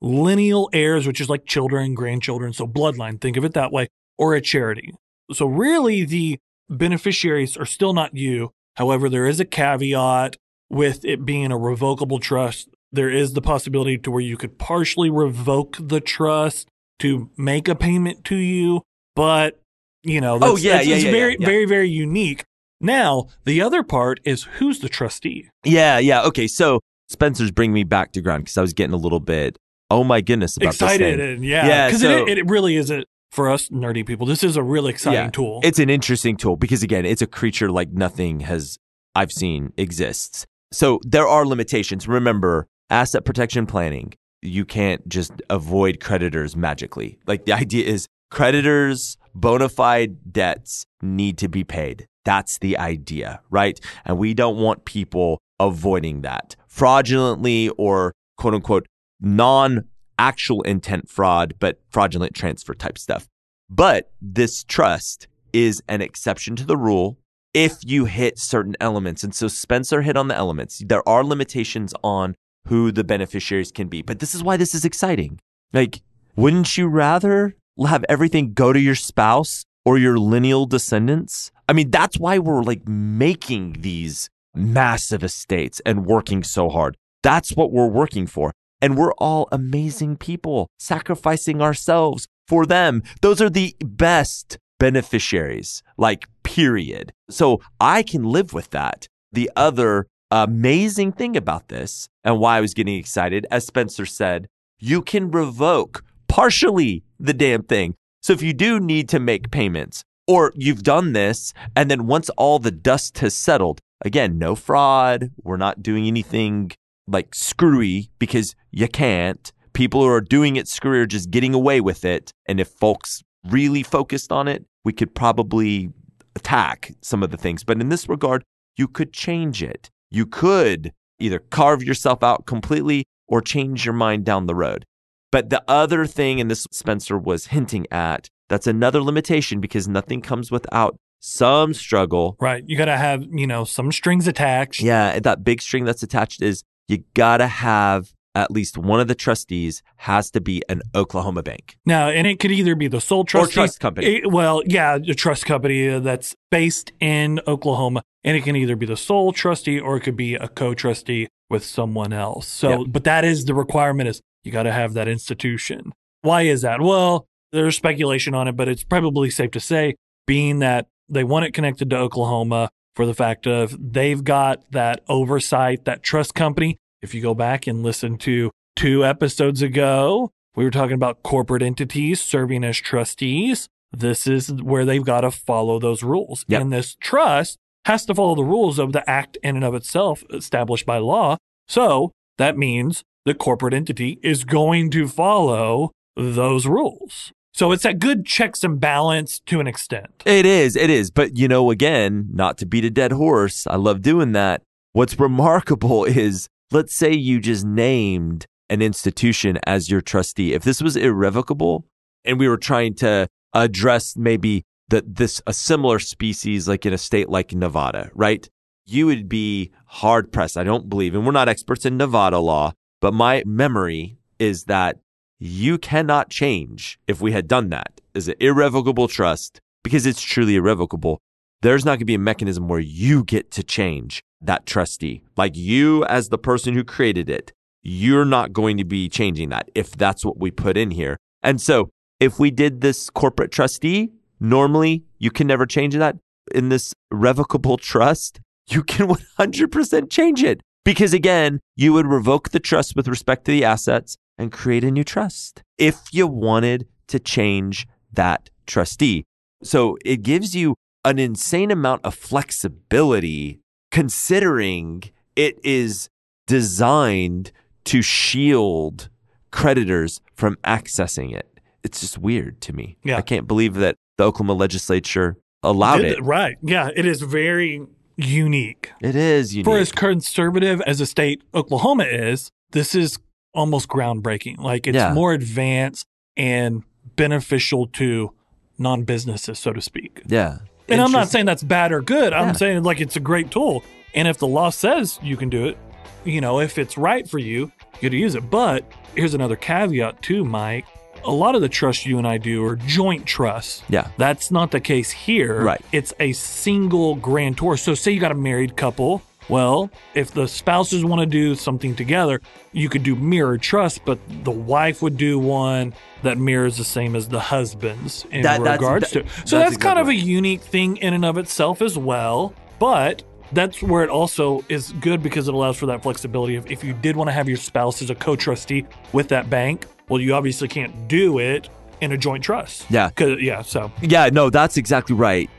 lineal 0.00 0.70
heirs, 0.72 1.06
which 1.06 1.20
is 1.20 1.28
like 1.28 1.44
children, 1.44 1.94
grandchildren, 1.94 2.52
so 2.52 2.66
bloodline, 2.66 3.20
think 3.20 3.36
of 3.36 3.44
it 3.44 3.52
that 3.54 3.72
way, 3.72 3.88
or 4.16 4.34
a 4.34 4.40
charity. 4.40 4.94
So 5.32 5.46
really 5.46 6.04
the 6.04 6.38
beneficiaries 6.70 7.56
are 7.56 7.66
still 7.66 7.92
not 7.92 8.16
you. 8.16 8.50
However, 8.76 9.08
there 9.08 9.26
is 9.26 9.40
a 9.40 9.44
caveat 9.44 10.36
with 10.70 11.04
it 11.04 11.26
being 11.26 11.52
a 11.52 11.58
revocable 11.58 12.18
trust. 12.18 12.68
There 12.92 13.10
is 13.10 13.32
the 13.32 13.40
possibility 13.40 13.96
to 13.98 14.10
where 14.10 14.20
you 14.20 14.36
could 14.36 14.58
partially 14.58 15.10
revoke 15.10 15.76
the 15.80 16.00
trust 16.00 16.68
to 16.98 17.30
make 17.36 17.68
a 17.68 17.74
payment 17.74 18.24
to 18.26 18.36
you, 18.36 18.82
but 19.16 19.60
you 20.02 20.20
know, 20.20 20.34
oh, 20.34 20.38
that's, 20.38 20.52
Oh, 20.52 20.56
yeah, 20.56 20.72
that's, 20.76 20.86
yeah, 20.88 20.96
yeah, 20.96 21.10
very, 21.10 21.32
yeah, 21.32 21.36
yeah. 21.40 21.46
very, 21.46 21.64
very 21.64 21.88
unique. 21.88 22.44
Now, 22.80 23.28
the 23.44 23.62
other 23.62 23.82
part 23.82 24.20
is 24.24 24.44
who's 24.58 24.80
the 24.80 24.88
trustee? 24.88 25.48
Yeah, 25.64 25.98
yeah. 25.98 26.24
Okay. 26.24 26.48
So 26.48 26.80
Spencer's 27.08 27.50
bringing 27.52 27.74
me 27.74 27.84
back 27.84 28.12
to 28.12 28.20
ground 28.20 28.44
because 28.44 28.58
I 28.58 28.62
was 28.62 28.72
getting 28.72 28.92
a 28.94 28.96
little 28.98 29.20
bit, 29.20 29.56
oh 29.90 30.02
my 30.02 30.20
goodness, 30.20 30.56
about 30.56 30.74
Excited 30.74 31.20
and 31.20 31.44
yeah, 31.44 31.66
Yeah, 31.66 31.86
because 31.88 32.02
so- 32.02 32.26
it, 32.26 32.38
it 32.38 32.46
really 32.50 32.76
is 32.76 32.90
a 32.90 33.04
for 33.30 33.48
us 33.50 33.68
nerdy 33.70 34.04
people. 34.04 34.26
This 34.26 34.42
is 34.44 34.56
a 34.56 34.62
really 34.62 34.90
exciting 34.90 35.20
Yeah. 35.26 35.30
tool. 35.30 35.60
It's 35.62 35.78
an 35.78 35.88
interesting 35.88 36.36
tool 36.36 36.56
because 36.56 36.82
again, 36.82 37.06
it's 37.06 37.22
a 37.22 37.26
creature 37.26 37.70
like 37.70 37.90
nothing 37.92 38.40
has 38.40 38.78
I've 39.14 39.32
seen 39.32 39.72
exists. 39.78 40.44
So 40.72 41.00
there 41.04 41.26
are 41.28 41.46
limitations. 41.46 42.06
Remember, 42.08 42.66
asset 42.92 43.24
protection 43.24 43.66
planning, 43.66 44.12
you 44.42 44.64
can't 44.64 45.08
just 45.08 45.32
avoid 45.50 45.98
creditors 45.98 46.54
magically. 46.54 47.18
Like 47.26 47.46
the 47.46 47.52
idea 47.52 47.86
is 47.86 48.06
creditors, 48.30 49.16
bona 49.34 49.68
fide 49.68 50.32
debts 50.32 50.84
need 51.00 51.38
to 51.38 51.48
be 51.48 51.64
paid. 51.64 52.06
That's 52.24 52.58
the 52.58 52.78
idea, 52.78 53.40
right? 53.50 53.80
And 54.04 54.18
we 54.18 54.34
don't 54.34 54.58
want 54.58 54.84
people 54.84 55.38
avoiding 55.58 56.20
that 56.22 56.54
fraudulently 56.68 57.70
or 57.70 58.12
quote 58.36 58.54
unquote 58.54 58.86
non 59.20 59.88
actual 60.18 60.62
intent 60.62 61.08
fraud, 61.08 61.54
but 61.58 61.80
fraudulent 61.90 62.34
transfer 62.34 62.74
type 62.74 62.98
stuff. 62.98 63.26
But 63.68 64.12
this 64.20 64.64
trust 64.64 65.26
is 65.52 65.82
an 65.88 66.02
exception 66.02 66.56
to 66.56 66.66
the 66.66 66.76
rule 66.76 67.18
if 67.54 67.78
you 67.82 68.04
hit 68.04 68.38
certain 68.38 68.76
elements. 68.80 69.22
And 69.22 69.34
so 69.34 69.48
Spencer 69.48 70.02
hit 70.02 70.16
on 70.16 70.28
the 70.28 70.36
elements. 70.36 70.82
There 70.86 71.06
are 71.08 71.24
limitations 71.24 71.92
on 72.02 72.34
who 72.68 72.92
the 72.92 73.04
beneficiaries 73.04 73.72
can 73.72 73.88
be, 73.88 74.02
but 74.02 74.18
this 74.18 74.34
is 74.34 74.42
why 74.42 74.56
this 74.56 74.74
is 74.74 74.84
exciting. 74.84 75.38
Like, 75.72 76.02
wouldn't 76.36 76.76
you 76.76 76.88
rather 76.88 77.56
have 77.86 78.04
everything 78.08 78.52
go 78.52 78.72
to 78.72 78.80
your 78.80 78.94
spouse 78.94 79.64
or 79.84 79.98
your 79.98 80.18
lineal 80.18 80.66
descendants? 80.66 81.50
I 81.68 81.72
mean, 81.72 81.90
that's 81.90 82.18
why 82.18 82.38
we're 82.38 82.62
like 82.62 82.86
making 82.86 83.76
these 83.80 84.28
massive 84.54 85.22
estates 85.22 85.80
and 85.86 86.06
working 86.06 86.42
so 86.42 86.68
hard. 86.68 86.96
That's 87.22 87.56
what 87.56 87.72
we're 87.72 87.88
working 87.88 88.26
for. 88.26 88.52
And 88.80 88.96
we're 88.96 89.14
all 89.14 89.48
amazing 89.52 90.16
people 90.16 90.68
sacrificing 90.78 91.62
ourselves 91.62 92.26
for 92.48 92.66
them. 92.66 93.02
Those 93.20 93.40
are 93.40 93.50
the 93.50 93.76
best 93.80 94.58
beneficiaries, 94.80 95.82
like, 95.96 96.26
period. 96.42 97.12
So 97.30 97.60
I 97.78 98.02
can 98.02 98.24
live 98.24 98.52
with 98.52 98.70
that. 98.70 99.06
The 99.30 99.50
other 99.54 100.08
amazing 100.32 101.12
thing 101.12 101.36
about 101.36 101.68
this 101.68 102.08
and 102.24 102.38
why 102.38 102.56
I 102.56 102.60
was 102.60 102.74
getting 102.74 102.96
excited, 102.96 103.46
as 103.50 103.66
Spencer 103.66 104.06
said, 104.06 104.46
you 104.78 105.02
can 105.02 105.30
revoke 105.30 106.02
partially 106.26 107.04
the 107.20 107.34
damn 107.34 107.62
thing. 107.62 107.94
So 108.22 108.32
if 108.32 108.42
you 108.42 108.54
do 108.54 108.80
need 108.80 109.08
to 109.10 109.20
make 109.20 109.50
payments 109.50 110.02
or 110.26 110.52
you've 110.56 110.82
done 110.82 111.12
this 111.12 111.52
and 111.76 111.90
then 111.90 112.06
once 112.06 112.30
all 112.30 112.58
the 112.58 112.70
dust 112.70 113.18
has 113.18 113.34
settled, 113.34 113.80
again, 114.04 114.38
no 114.38 114.54
fraud, 114.54 115.30
we're 115.42 115.56
not 115.56 115.82
doing 115.82 116.06
anything 116.06 116.72
like 117.06 117.34
screwy 117.34 118.10
because 118.18 118.54
you 118.70 118.88
can't. 118.88 119.52
People 119.74 120.02
who 120.02 120.08
are 120.08 120.20
doing 120.20 120.56
it 120.56 120.68
screwy 120.68 121.00
are 121.00 121.06
just 121.06 121.30
getting 121.30 121.52
away 121.52 121.80
with 121.80 122.04
it. 122.04 122.30
And 122.46 122.58
if 122.58 122.68
folks 122.68 123.22
really 123.48 123.82
focused 123.82 124.32
on 124.32 124.48
it, 124.48 124.64
we 124.84 124.92
could 124.92 125.14
probably 125.14 125.90
attack 126.34 126.92
some 127.02 127.22
of 127.22 127.30
the 127.30 127.36
things. 127.36 127.64
But 127.64 127.80
in 127.80 127.88
this 127.88 128.08
regard, 128.08 128.44
you 128.76 128.88
could 128.88 129.12
change 129.12 129.62
it. 129.62 129.90
You 130.12 130.26
could 130.26 130.92
either 131.18 131.38
carve 131.38 131.82
yourself 131.82 132.22
out 132.22 132.46
completely 132.46 133.04
or 133.26 133.40
change 133.40 133.84
your 133.84 133.94
mind 133.94 134.24
down 134.24 134.46
the 134.46 134.54
road. 134.54 134.84
But 135.30 135.50
the 135.50 135.62
other 135.66 136.04
thing, 136.06 136.40
and 136.40 136.50
this 136.50 136.66
Spencer 136.70 137.16
was 137.16 137.46
hinting 137.46 137.86
at, 137.90 138.28
that's 138.48 138.66
another 138.66 139.00
limitation 139.00 139.60
because 139.60 139.88
nothing 139.88 140.20
comes 140.20 140.50
without 140.50 140.96
some 141.20 141.72
struggle. 141.72 142.36
right. 142.40 142.62
You 142.66 142.76
got 142.76 142.86
to 142.86 142.96
have, 142.96 143.24
you 143.32 143.46
know, 143.46 143.64
some 143.64 143.92
strings 143.92 144.26
attached. 144.26 144.82
Yeah, 144.82 145.18
that 145.20 145.44
big 145.44 145.62
string 145.62 145.84
that's 145.84 146.02
attached 146.02 146.42
is 146.42 146.62
you 146.88 147.04
gotta 147.14 147.46
have 147.46 148.12
at 148.34 148.50
least 148.50 148.78
one 148.78 149.00
of 149.00 149.08
the 149.08 149.14
trustees 149.14 149.82
has 149.96 150.30
to 150.30 150.40
be 150.40 150.62
an 150.68 150.80
Oklahoma 150.94 151.42
bank 151.42 151.76
Now, 151.84 152.08
and 152.08 152.26
it 152.26 152.38
could 152.40 152.50
either 152.50 152.74
be 152.74 152.88
the 152.88 153.00
sole 153.00 153.24
trustee. 153.24 153.50
or 153.50 153.52
trust 153.52 153.80
company. 153.80 154.06
It- 154.16 154.30
well, 154.30 154.62
yeah, 154.66 154.94
a 154.96 155.14
trust 155.14 155.44
company 155.46 155.98
that's 155.98 156.34
based 156.50 156.92
in 157.00 157.40
Oklahoma, 157.46 158.02
and 158.24 158.36
it 158.36 158.42
can 158.44 158.56
either 158.56 158.76
be 158.76 158.86
the 158.86 158.96
sole 158.96 159.32
trustee 159.32 159.78
or 159.78 159.96
it 159.96 160.00
could 160.00 160.16
be 160.16 160.34
a 160.34 160.48
co-trustee 160.48 161.28
with 161.50 161.64
someone 161.64 162.12
else. 162.12 162.46
So, 162.48 162.84
but 162.86 163.04
that 163.04 163.24
is 163.24 163.44
the 163.44 163.54
requirement: 163.54 164.08
is 164.08 164.20
you 164.44 164.50
got 164.52 164.62
to 164.64 164.72
have 164.72 164.94
that 164.94 165.08
institution. 165.08 165.92
Why 166.22 166.42
is 166.42 166.62
that? 166.62 166.80
Well, 166.80 167.26
there's 167.52 167.76
speculation 167.76 168.34
on 168.34 168.48
it, 168.48 168.56
but 168.56 168.68
it's 168.68 168.84
probably 168.84 169.28
safe 169.28 169.50
to 169.50 169.60
say, 169.60 169.94
being 170.26 170.60
that 170.60 170.86
they 171.08 171.24
want 171.24 171.44
it 171.44 171.52
connected 171.52 171.90
to 171.90 171.96
Oklahoma 171.98 172.70
for 172.96 173.04
the 173.06 173.14
fact 173.14 173.46
of 173.46 173.76
they've 173.92 174.22
got 174.24 174.70
that 174.72 175.02
oversight, 175.08 175.84
that 175.84 176.02
trust 176.02 176.34
company. 176.34 176.78
If 177.02 177.14
you 177.14 177.20
go 177.20 177.34
back 177.34 177.66
and 177.66 177.82
listen 177.82 178.16
to 178.18 178.52
two 178.76 179.04
episodes 179.04 179.60
ago, 179.60 180.30
we 180.54 180.64
were 180.64 180.70
talking 180.70 180.94
about 180.94 181.24
corporate 181.24 181.62
entities 181.62 182.20
serving 182.20 182.62
as 182.62 182.78
trustees. 182.78 183.68
This 183.90 184.28
is 184.28 184.52
where 184.62 184.84
they've 184.84 185.04
got 185.04 185.22
to 185.22 185.32
follow 185.32 185.80
those 185.80 186.04
rules. 186.04 186.44
Yep. 186.46 186.60
And 186.60 186.72
this 186.72 186.96
trust 187.00 187.58
has 187.86 188.06
to 188.06 188.14
follow 188.14 188.36
the 188.36 188.44
rules 188.44 188.78
of 188.78 188.92
the 188.92 189.08
act 189.10 189.36
in 189.42 189.56
and 189.56 189.64
of 189.64 189.74
itself 189.74 190.22
established 190.32 190.86
by 190.86 190.98
law. 190.98 191.38
So 191.66 192.12
that 192.38 192.56
means 192.56 193.02
the 193.24 193.34
corporate 193.34 193.74
entity 193.74 194.20
is 194.22 194.44
going 194.44 194.90
to 194.92 195.08
follow 195.08 195.90
those 196.16 196.66
rules. 196.66 197.32
So 197.52 197.72
it's 197.72 197.82
that 197.82 197.98
good 197.98 198.24
checks 198.24 198.62
and 198.62 198.78
balance 198.78 199.40
to 199.46 199.58
an 199.58 199.66
extent. 199.66 200.22
It 200.24 200.46
is, 200.46 200.76
it 200.76 200.88
is. 200.88 201.10
But 201.10 201.36
you 201.36 201.48
know, 201.48 201.72
again, 201.72 202.28
not 202.32 202.58
to 202.58 202.66
beat 202.66 202.84
a 202.84 202.90
dead 202.90 203.12
horse, 203.12 203.66
I 203.66 203.74
love 203.74 204.02
doing 204.02 204.32
that. 204.32 204.62
What's 204.92 205.18
remarkable 205.18 206.04
is 206.04 206.48
let's 206.72 206.94
say 206.94 207.12
you 207.12 207.40
just 207.40 207.64
named 207.64 208.46
an 208.70 208.82
institution 208.82 209.58
as 209.66 209.90
your 209.90 210.00
trustee. 210.00 210.54
If 210.54 210.64
this 210.64 210.82
was 210.82 210.96
irrevocable 210.96 211.86
and 212.24 212.38
we 212.38 212.48
were 212.48 212.56
trying 212.56 212.94
to 212.96 213.28
address 213.52 214.16
maybe 214.16 214.64
that 214.88 215.16
this 215.16 215.42
a 215.46 215.52
similar 215.52 215.98
species 215.98 216.68
like 216.68 216.86
in 216.86 216.92
a 216.92 216.98
state 216.98 217.28
like 217.28 217.52
Nevada, 217.52 218.10
right? 218.14 218.48
You 218.86 219.06
would 219.06 219.28
be 219.28 219.70
hard 219.86 220.32
pressed. 220.32 220.56
I 220.56 220.64
don't 220.64 220.88
believe, 220.88 221.14
and 221.14 221.24
we're 221.24 221.32
not 221.32 221.48
experts 221.48 221.86
in 221.86 221.96
Nevada 221.96 222.38
law, 222.38 222.72
but 223.00 223.14
my 223.14 223.42
memory 223.46 224.18
is 224.38 224.64
that 224.64 224.98
you 225.38 225.78
cannot 225.78 226.30
change 226.30 226.98
if 227.06 227.20
we 227.20 227.32
had 227.32 227.48
done 227.48 227.68
that 227.70 228.00
as 228.14 228.28
an 228.28 228.34
irrevocable 228.40 229.08
trust 229.08 229.60
because 229.82 230.06
it's 230.06 230.22
truly 230.22 230.56
irrevocable. 230.56 231.20
There's 231.62 231.84
not 231.84 231.92
going 231.92 232.00
to 232.00 232.04
be 232.06 232.14
a 232.14 232.18
mechanism 232.18 232.68
where 232.68 232.80
you 232.80 233.24
get 233.24 233.50
to 233.52 233.62
change 233.62 234.22
that 234.42 234.66
trustee. 234.66 235.22
Like 235.36 235.56
you, 235.56 236.04
as 236.04 236.28
the 236.28 236.38
person 236.38 236.74
who 236.74 236.84
created 236.84 237.30
it, 237.30 237.52
you're 237.82 238.24
not 238.24 238.52
going 238.52 238.76
to 238.76 238.84
be 238.84 239.08
changing 239.08 239.48
that 239.50 239.70
if 239.74 239.92
that's 239.92 240.24
what 240.24 240.38
we 240.38 240.50
put 240.50 240.76
in 240.76 240.92
here. 240.92 241.16
And 241.42 241.60
so 241.60 241.90
if 242.20 242.38
we 242.38 242.50
did 242.50 242.80
this 242.80 243.10
corporate 243.10 243.50
trustee, 243.50 244.12
normally 244.38 245.04
you 245.18 245.30
can 245.30 245.46
never 245.46 245.66
change 245.66 245.94
that. 245.94 246.16
In 246.54 246.68
this 246.68 246.94
revocable 247.10 247.76
trust, 247.76 248.40
you 248.68 248.82
can 248.82 249.08
100% 249.38 250.10
change 250.10 250.42
it 250.42 250.60
because 250.84 251.12
again, 251.12 251.60
you 251.76 251.92
would 251.92 252.06
revoke 252.06 252.50
the 252.50 252.60
trust 252.60 252.94
with 252.96 253.08
respect 253.08 253.44
to 253.46 253.52
the 253.52 253.64
assets 253.64 254.16
and 254.38 254.52
create 254.52 254.84
a 254.84 254.90
new 254.90 255.04
trust 255.04 255.62
if 255.78 256.12
you 256.12 256.26
wanted 256.26 256.86
to 257.08 257.18
change 257.18 257.86
that 258.12 258.50
trustee. 258.66 259.24
So 259.62 259.96
it 260.04 260.22
gives 260.22 260.54
you 260.54 260.74
an 261.04 261.18
insane 261.18 261.70
amount 261.70 262.04
of 262.04 262.14
flexibility 262.14 263.61
considering 263.92 265.04
it 265.36 265.56
is 265.62 266.08
designed 266.48 267.52
to 267.84 268.02
shield 268.02 269.08
creditors 269.52 270.20
from 270.34 270.56
accessing 270.64 271.32
it. 271.32 271.48
It's 271.84 272.00
just 272.00 272.18
weird 272.18 272.60
to 272.62 272.72
me. 272.72 272.96
Yeah. 273.04 273.18
I 273.18 273.22
can't 273.22 273.46
believe 273.46 273.74
that 273.74 273.94
the 274.18 274.24
Oklahoma 274.24 274.54
legislature 274.54 275.36
allowed 275.62 275.98
Did 275.98 276.18
it. 276.18 276.22
Right. 276.22 276.56
Yeah. 276.62 276.90
It 276.94 277.06
is 277.06 277.22
very 277.22 277.86
unique. 278.16 278.92
It 279.00 279.14
is 279.14 279.54
unique. 279.54 279.64
For 279.66 279.78
as 279.78 279.92
conservative 279.92 280.80
as 280.82 281.00
a 281.00 281.06
state 281.06 281.42
Oklahoma 281.54 282.04
is, 282.04 282.50
this 282.72 282.94
is 282.94 283.18
almost 283.54 283.88
groundbreaking. 283.88 284.58
Like 284.58 284.86
it's 284.86 284.96
Yeah. 284.96 285.12
more 285.12 285.32
advanced 285.32 286.06
and 286.36 286.82
beneficial 287.16 287.86
to 287.88 288.32
non 288.78 289.02
businesses, 289.04 289.58
so 289.58 289.72
to 289.72 289.80
speak. 289.80 290.22
yeah. 290.26 290.58
And 290.92 291.00
I'm 291.02 291.12
not 291.12 291.28
saying 291.28 291.46
that's 291.46 291.62
bad 291.62 291.92
or 291.92 292.00
good. 292.02 292.32
I'm 292.32 292.48
Yeah. 292.48 292.52
saying 292.52 292.82
like 292.82 293.00
it's 293.00 293.16
a 293.16 293.20
great 293.20 293.50
tool. 293.50 293.82
And 294.14 294.28
if 294.28 294.38
the 294.38 294.46
law 294.46 294.70
says 294.70 295.18
you 295.22 295.36
can 295.36 295.48
do 295.48 295.64
it, 295.66 295.78
you 296.24 296.40
know, 296.40 296.60
if 296.60 296.78
it's 296.78 296.96
right 296.98 297.28
for 297.28 297.38
you, 297.38 297.72
you 298.00 298.10
to 298.10 298.16
use 298.16 298.34
it. 298.34 298.50
But 298.50 298.84
here's 299.16 299.34
another 299.34 299.56
caveat 299.56 300.22
too, 300.22 300.44
Mike. 300.44 300.84
A 301.24 301.30
lot 301.30 301.54
of 301.54 301.60
the 301.60 301.68
trusts 301.68 302.04
you 302.04 302.18
and 302.18 302.26
I 302.26 302.36
do 302.38 302.64
are 302.64 302.74
joint 302.76 303.26
trusts. 303.26 303.82
Yeah. 303.88 304.08
That's 304.18 304.50
not 304.50 304.70
the 304.72 304.80
case 304.80 305.10
here. 305.10 305.62
Right. 305.62 305.80
It's 305.92 306.12
a 306.18 306.32
single 306.32 307.14
grantor. 307.14 307.76
So 307.76 307.94
say 307.94 308.10
you 308.12 308.20
got 308.20 308.32
a 308.32 308.36
married 308.36 308.76
couple. 308.76 309.22
Well, 309.52 309.90
if 310.14 310.30
the 310.32 310.48
spouses 310.48 311.04
want 311.04 311.20
to 311.20 311.26
do 311.26 311.54
something 311.54 311.94
together, 311.94 312.40
you 312.72 312.88
could 312.88 313.02
do 313.02 313.14
mirror 313.14 313.58
trust, 313.58 314.00
but 314.06 314.18
the 314.44 314.50
wife 314.50 315.02
would 315.02 315.18
do 315.18 315.38
one 315.38 315.92
that 316.22 316.38
mirrors 316.38 316.78
the 316.78 316.84
same 316.84 317.14
as 317.14 317.28
the 317.28 317.38
husband's 317.38 318.24
in 318.30 318.40
That- 318.42 318.62
regards 318.62 319.10
that- 319.10 319.26
to. 319.26 319.46
So 319.46 319.58
that's 319.58 319.72
that's, 319.72 319.76
kind 319.76 319.98
of 319.98 320.08
a 320.08 320.14
unique 320.14 320.62
thing 320.62 320.96
in 320.96 321.12
and 321.12 321.22
of 321.26 321.36
itself 321.36 321.82
as 321.82 321.98
well. 321.98 322.54
But 322.78 323.24
that's 323.52 323.82
where 323.82 324.02
it 324.02 324.08
also 324.08 324.64
is 324.70 324.92
good 325.00 325.22
because 325.22 325.48
it 325.48 325.52
allows 325.54 325.76
for 325.76 325.84
that 325.84 326.02
flexibility. 326.02 326.56
If, 326.56 326.70
if 326.70 326.82
you 326.82 326.94
did 326.94 327.14
want 327.14 327.28
to 327.28 327.32
have 327.32 327.46
your 327.46 327.58
spouse 327.58 328.00
as 328.00 328.08
a 328.08 328.14
co 328.14 328.34
trustee 328.36 328.86
with 329.12 329.28
that 329.28 329.50
bank, 329.50 329.84
well, 330.08 330.18
you 330.18 330.32
obviously 330.32 330.66
can't 330.68 331.08
do 331.08 331.38
it 331.38 331.68
in 332.00 332.12
a 332.12 332.16
joint 332.16 332.42
trust. 332.42 332.86
Yeah. 332.88 333.10
'Cause- 333.10 333.36
yeah. 333.42 333.60
So 333.60 333.92
Yeah, 334.00 334.30
no, 334.32 334.48
that's 334.48 334.78
exactly 334.78 335.14
right. 335.14 335.50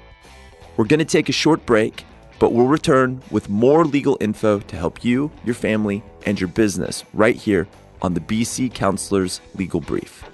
We're 0.77 0.85
going 0.85 0.97
to 0.99 1.05
take 1.05 1.29
a 1.29 1.31
short 1.31 1.63
break, 1.67 2.03
but 2.43 2.51
we'll 2.51 2.67
return 2.67 3.21
with 3.31 3.47
more 3.47 3.85
legal 3.85 4.17
info 4.19 4.59
to 4.59 4.75
help 4.75 5.01
you, 5.01 5.31
your 5.45 5.55
family, 5.55 6.03
and 6.25 6.41
your 6.41 6.49
business 6.49 7.05
right 7.13 7.37
here 7.37 7.69
on 8.01 8.15
the 8.15 8.19
BC 8.19 8.73
Counselors 8.73 9.39
Legal 9.55 9.79
Brief. 9.79 10.25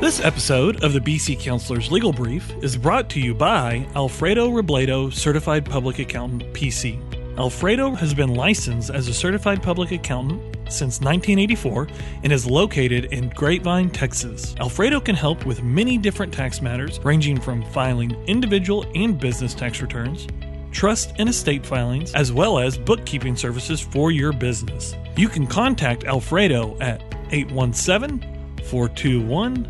This 0.00 0.20
episode 0.24 0.82
of 0.82 0.92
the 0.92 1.00
BC 1.00 1.38
Counselors 1.38 1.92
Legal 1.92 2.12
Brief 2.12 2.52
is 2.60 2.76
brought 2.76 3.08
to 3.10 3.20
you 3.20 3.34
by 3.34 3.86
Alfredo 3.94 4.50
Robledo, 4.50 5.12
Certified 5.12 5.64
Public 5.64 6.00
Accountant, 6.00 6.42
PC. 6.52 7.17
Alfredo 7.38 7.92
has 7.92 8.12
been 8.14 8.34
licensed 8.34 8.90
as 8.90 9.06
a 9.06 9.14
certified 9.14 9.62
public 9.62 9.92
accountant 9.92 10.42
since 10.68 11.00
1984 11.00 11.86
and 12.24 12.32
is 12.32 12.44
located 12.44 13.04
in 13.12 13.28
Grapevine, 13.28 13.90
Texas. 13.90 14.56
Alfredo 14.58 14.98
can 14.98 15.14
help 15.14 15.46
with 15.46 15.62
many 15.62 15.98
different 15.98 16.34
tax 16.34 16.60
matters, 16.60 16.98
ranging 17.04 17.40
from 17.40 17.64
filing 17.66 18.10
individual 18.26 18.84
and 18.96 19.20
business 19.20 19.54
tax 19.54 19.80
returns, 19.80 20.26
trust 20.72 21.12
and 21.18 21.28
estate 21.28 21.64
filings, 21.64 22.12
as 22.14 22.32
well 22.32 22.58
as 22.58 22.76
bookkeeping 22.76 23.36
services 23.36 23.80
for 23.80 24.10
your 24.10 24.32
business. 24.32 24.96
You 25.16 25.28
can 25.28 25.46
contact 25.46 26.02
Alfredo 26.04 26.76
at 26.80 27.00
817 27.30 28.18
421 28.64 29.64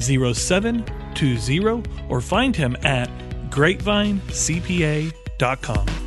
0720 0.00 1.82
or 2.08 2.20
find 2.20 2.56
him 2.56 2.76
at 2.82 3.08
grapevinecpa.com. 3.48 6.01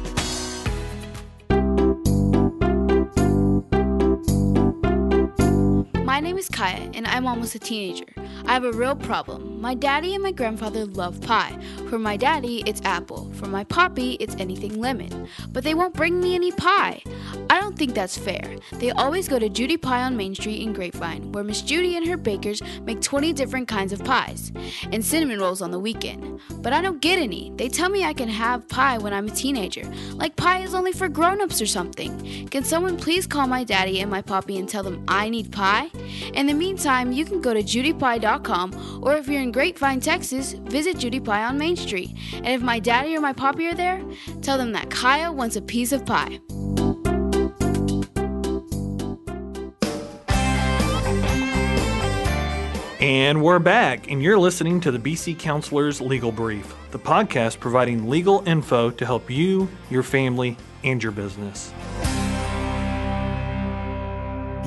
And 6.71 7.07
I'm 7.07 7.27
almost 7.27 7.55
a 7.55 7.59
teenager. 7.59 8.05
I 8.45 8.53
have 8.53 8.63
a 8.63 8.71
real 8.71 8.95
problem. 8.95 9.54
My 9.65 9.73
daddy 9.73 10.13
and 10.13 10.21
my 10.21 10.31
grandfather 10.31 10.85
love 10.85 11.19
pie. 11.21 11.57
For 11.89 11.97
my 11.97 12.17
daddy, 12.17 12.61
it's 12.67 12.83
apple. 12.85 13.31
For 13.33 13.47
my 13.47 13.63
poppy, 13.63 14.11
it's 14.19 14.35
anything 14.35 14.79
lemon. 14.79 15.27
But 15.49 15.63
they 15.63 15.73
won't 15.73 15.95
bring 15.95 16.21
me 16.21 16.35
any 16.35 16.51
pie. 16.51 17.01
I 17.49 17.59
don't 17.59 17.75
think 17.75 17.95
that's 17.95 18.15
fair. 18.15 18.57
They 18.73 18.91
always 18.91 19.27
go 19.27 19.39
to 19.39 19.49
Judy 19.49 19.77
Pie 19.77 20.03
on 20.03 20.15
Main 20.15 20.35
Street 20.35 20.61
in 20.61 20.71
Grapevine, 20.71 21.31
where 21.31 21.43
Miss 21.43 21.63
Judy 21.63 21.97
and 21.97 22.05
her 22.05 22.15
bakers 22.15 22.61
make 22.83 23.01
20 23.01 23.33
different 23.33 23.67
kinds 23.67 23.91
of 23.91 24.03
pies, 24.03 24.51
and 24.91 25.03
cinnamon 25.03 25.39
rolls 25.39 25.61
on 25.61 25.71
the 25.71 25.79
weekend. 25.79 26.39
But 26.61 26.73
I 26.73 26.81
don't 26.81 27.01
get 27.01 27.17
any. 27.17 27.51
They 27.55 27.67
tell 27.67 27.89
me 27.89 28.03
I 28.03 28.13
can 28.13 28.29
have 28.29 28.67
pie 28.67 28.99
when 28.99 29.13
I'm 29.13 29.27
a 29.27 29.31
teenager, 29.31 29.83
like 30.13 30.35
pie 30.35 30.61
is 30.61 30.75
only 30.75 30.91
for 30.91 31.09
grown-ups 31.09 31.61
or 31.61 31.65
something. 31.65 32.47
Can 32.49 32.63
someone 32.63 32.97
please 32.97 33.25
call 33.25 33.47
my 33.47 33.63
daddy 33.63 34.01
and 34.01 34.11
my 34.11 34.21
poppy 34.21 34.57
and 34.57 34.69
tell 34.69 34.83
them 34.83 35.03
I 35.07 35.29
need 35.29 35.51
pie? 35.51 35.89
In 36.33 36.45
the 36.45 36.53
meantime, 36.53 37.11
you 37.11 37.25
can 37.25 37.41
go 37.41 37.53
to 37.53 37.63
judypie.com 37.63 39.01
or 39.03 39.15
if 39.15 39.27
you're 39.27 39.41
in 39.41 39.51
Grapevine, 39.55 40.01
Texas, 40.01 40.51
visit 40.51 40.97
Judy 40.97 41.21
Pie 41.21 41.45
on 41.45 41.57
Main 41.57 41.77
Street. 41.77 42.13
And 42.33 42.47
if 42.47 42.61
my 42.61 42.77
daddy 42.77 43.15
or 43.15 43.21
my 43.21 43.31
poppy 43.31 43.67
are 43.67 43.73
there, 43.73 44.03
tell 44.41 44.57
them 44.57 44.73
that 44.73 44.89
Kaya 44.89 45.31
wants 45.31 45.55
a 45.55 45.61
piece 45.61 45.93
of 45.93 46.05
pie. 46.05 46.41
And 52.99 53.41
we're 53.41 53.59
back, 53.59 54.11
and 54.11 54.21
you're 54.21 54.37
listening 54.37 54.81
to 54.81 54.91
the 54.91 54.99
BC 54.99 55.39
Counselors 55.39 56.01
Legal 56.01 56.33
Brief, 56.33 56.75
the 56.91 56.99
podcast 56.99 57.61
providing 57.61 58.09
legal 58.09 58.43
info 58.45 58.91
to 58.91 59.05
help 59.05 59.29
you, 59.29 59.69
your 59.89 60.03
family, 60.03 60.57
and 60.83 61.01
your 61.01 61.13
business. 61.13 61.71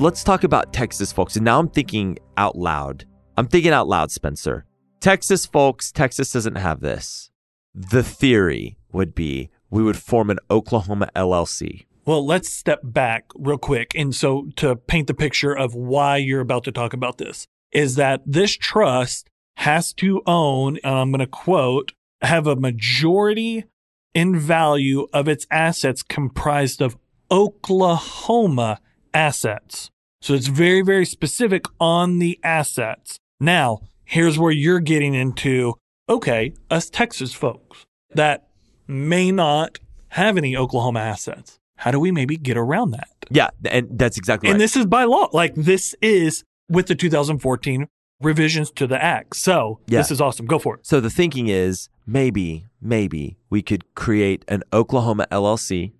Let's 0.01 0.23
talk 0.23 0.43
about 0.43 0.73
Texas 0.73 1.11
folks. 1.11 1.35
And 1.35 1.45
now 1.45 1.59
I'm 1.59 1.69
thinking 1.69 2.17
out 2.37 2.57
loud. 2.57 3.05
I'm 3.37 3.47
thinking 3.47 3.71
out 3.71 3.87
loud, 3.87 4.09
Spencer. 4.09 4.65
Texas 4.99 5.45
folks, 5.45 5.91
Texas 5.91 6.31
doesn't 6.31 6.55
have 6.55 6.81
this. 6.81 7.31
The 7.73 8.03
theory 8.03 8.77
would 8.91 9.15
be 9.15 9.49
we 9.69 9.83
would 9.83 9.97
form 9.97 10.29
an 10.29 10.39
Oklahoma 10.49 11.09
LLC. 11.15 11.85
Well, 12.05 12.25
let's 12.25 12.51
step 12.51 12.79
back 12.83 13.25
real 13.35 13.57
quick. 13.57 13.91
And 13.95 14.15
so, 14.15 14.49
to 14.55 14.75
paint 14.75 15.07
the 15.07 15.13
picture 15.13 15.55
of 15.55 15.75
why 15.75 16.17
you're 16.17 16.41
about 16.41 16.63
to 16.63 16.71
talk 16.71 16.93
about 16.93 17.17
this, 17.17 17.45
is 17.71 17.95
that 17.95 18.21
this 18.25 18.57
trust 18.57 19.29
has 19.57 19.93
to 19.93 20.21
own, 20.25 20.79
and 20.83 20.95
I'm 20.95 21.11
going 21.11 21.19
to 21.19 21.27
quote, 21.27 21.91
have 22.21 22.47
a 22.47 22.55
majority 22.55 23.65
in 24.13 24.39
value 24.39 25.07
of 25.13 25.27
its 25.27 25.45
assets 25.51 26.01
comprised 26.01 26.81
of 26.81 26.97
Oklahoma 27.29 28.79
assets. 29.13 29.91
So 30.21 30.33
it's 30.33 30.47
very, 30.47 30.81
very 30.81 31.05
specific 31.05 31.65
on 31.79 32.19
the 32.19 32.39
assets. 32.43 33.19
Now, 33.39 33.81
here's 34.09 34.39
where 34.39 34.51
you're 34.51 34.79
getting 34.79 35.13
into 35.13 35.75
okay, 36.09 36.51
us 36.71 36.89
Texas 36.89 37.33
folks 37.33 37.85
that 38.15 38.47
may 38.87 39.31
not 39.31 39.77
have 40.09 40.35
any 40.37 40.57
Oklahoma 40.57 40.99
assets. 40.99 41.59
How 41.77 41.91
do 41.91 41.99
we 41.99 42.11
maybe 42.11 42.35
get 42.35 42.57
around 42.57 42.91
that? 42.91 43.09
Yeah, 43.29 43.49
and 43.65 43.87
that's 43.91 44.17
exactly 44.17 44.49
And 44.49 44.55
right. 44.55 44.59
this 44.59 44.75
is 44.75 44.87
by 44.87 45.03
law. 45.03 45.29
Like 45.31 45.53
this 45.53 45.95
is 46.01 46.43
with 46.67 46.87
the 46.87 46.95
2014 46.95 47.87
revisions 48.21 48.71
to 48.71 48.87
the 48.87 49.01
act. 49.01 49.35
So 49.35 49.79
Yeah. 49.87 49.99
this 49.99 50.09
is 50.11 50.19
awesome. 50.19 50.47
Go 50.47 50.57
for 50.57 50.75
it. 50.75 50.85
So 50.87 50.99
the 50.99 51.11
thinking 51.11 51.47
is 51.47 51.89
maybe, 52.07 52.65
maybe 52.81 53.37
we 53.51 53.61
could 53.61 53.93
create 53.93 54.43
an 54.47 54.63
Oklahoma 54.73 55.27
LLC 55.31 55.93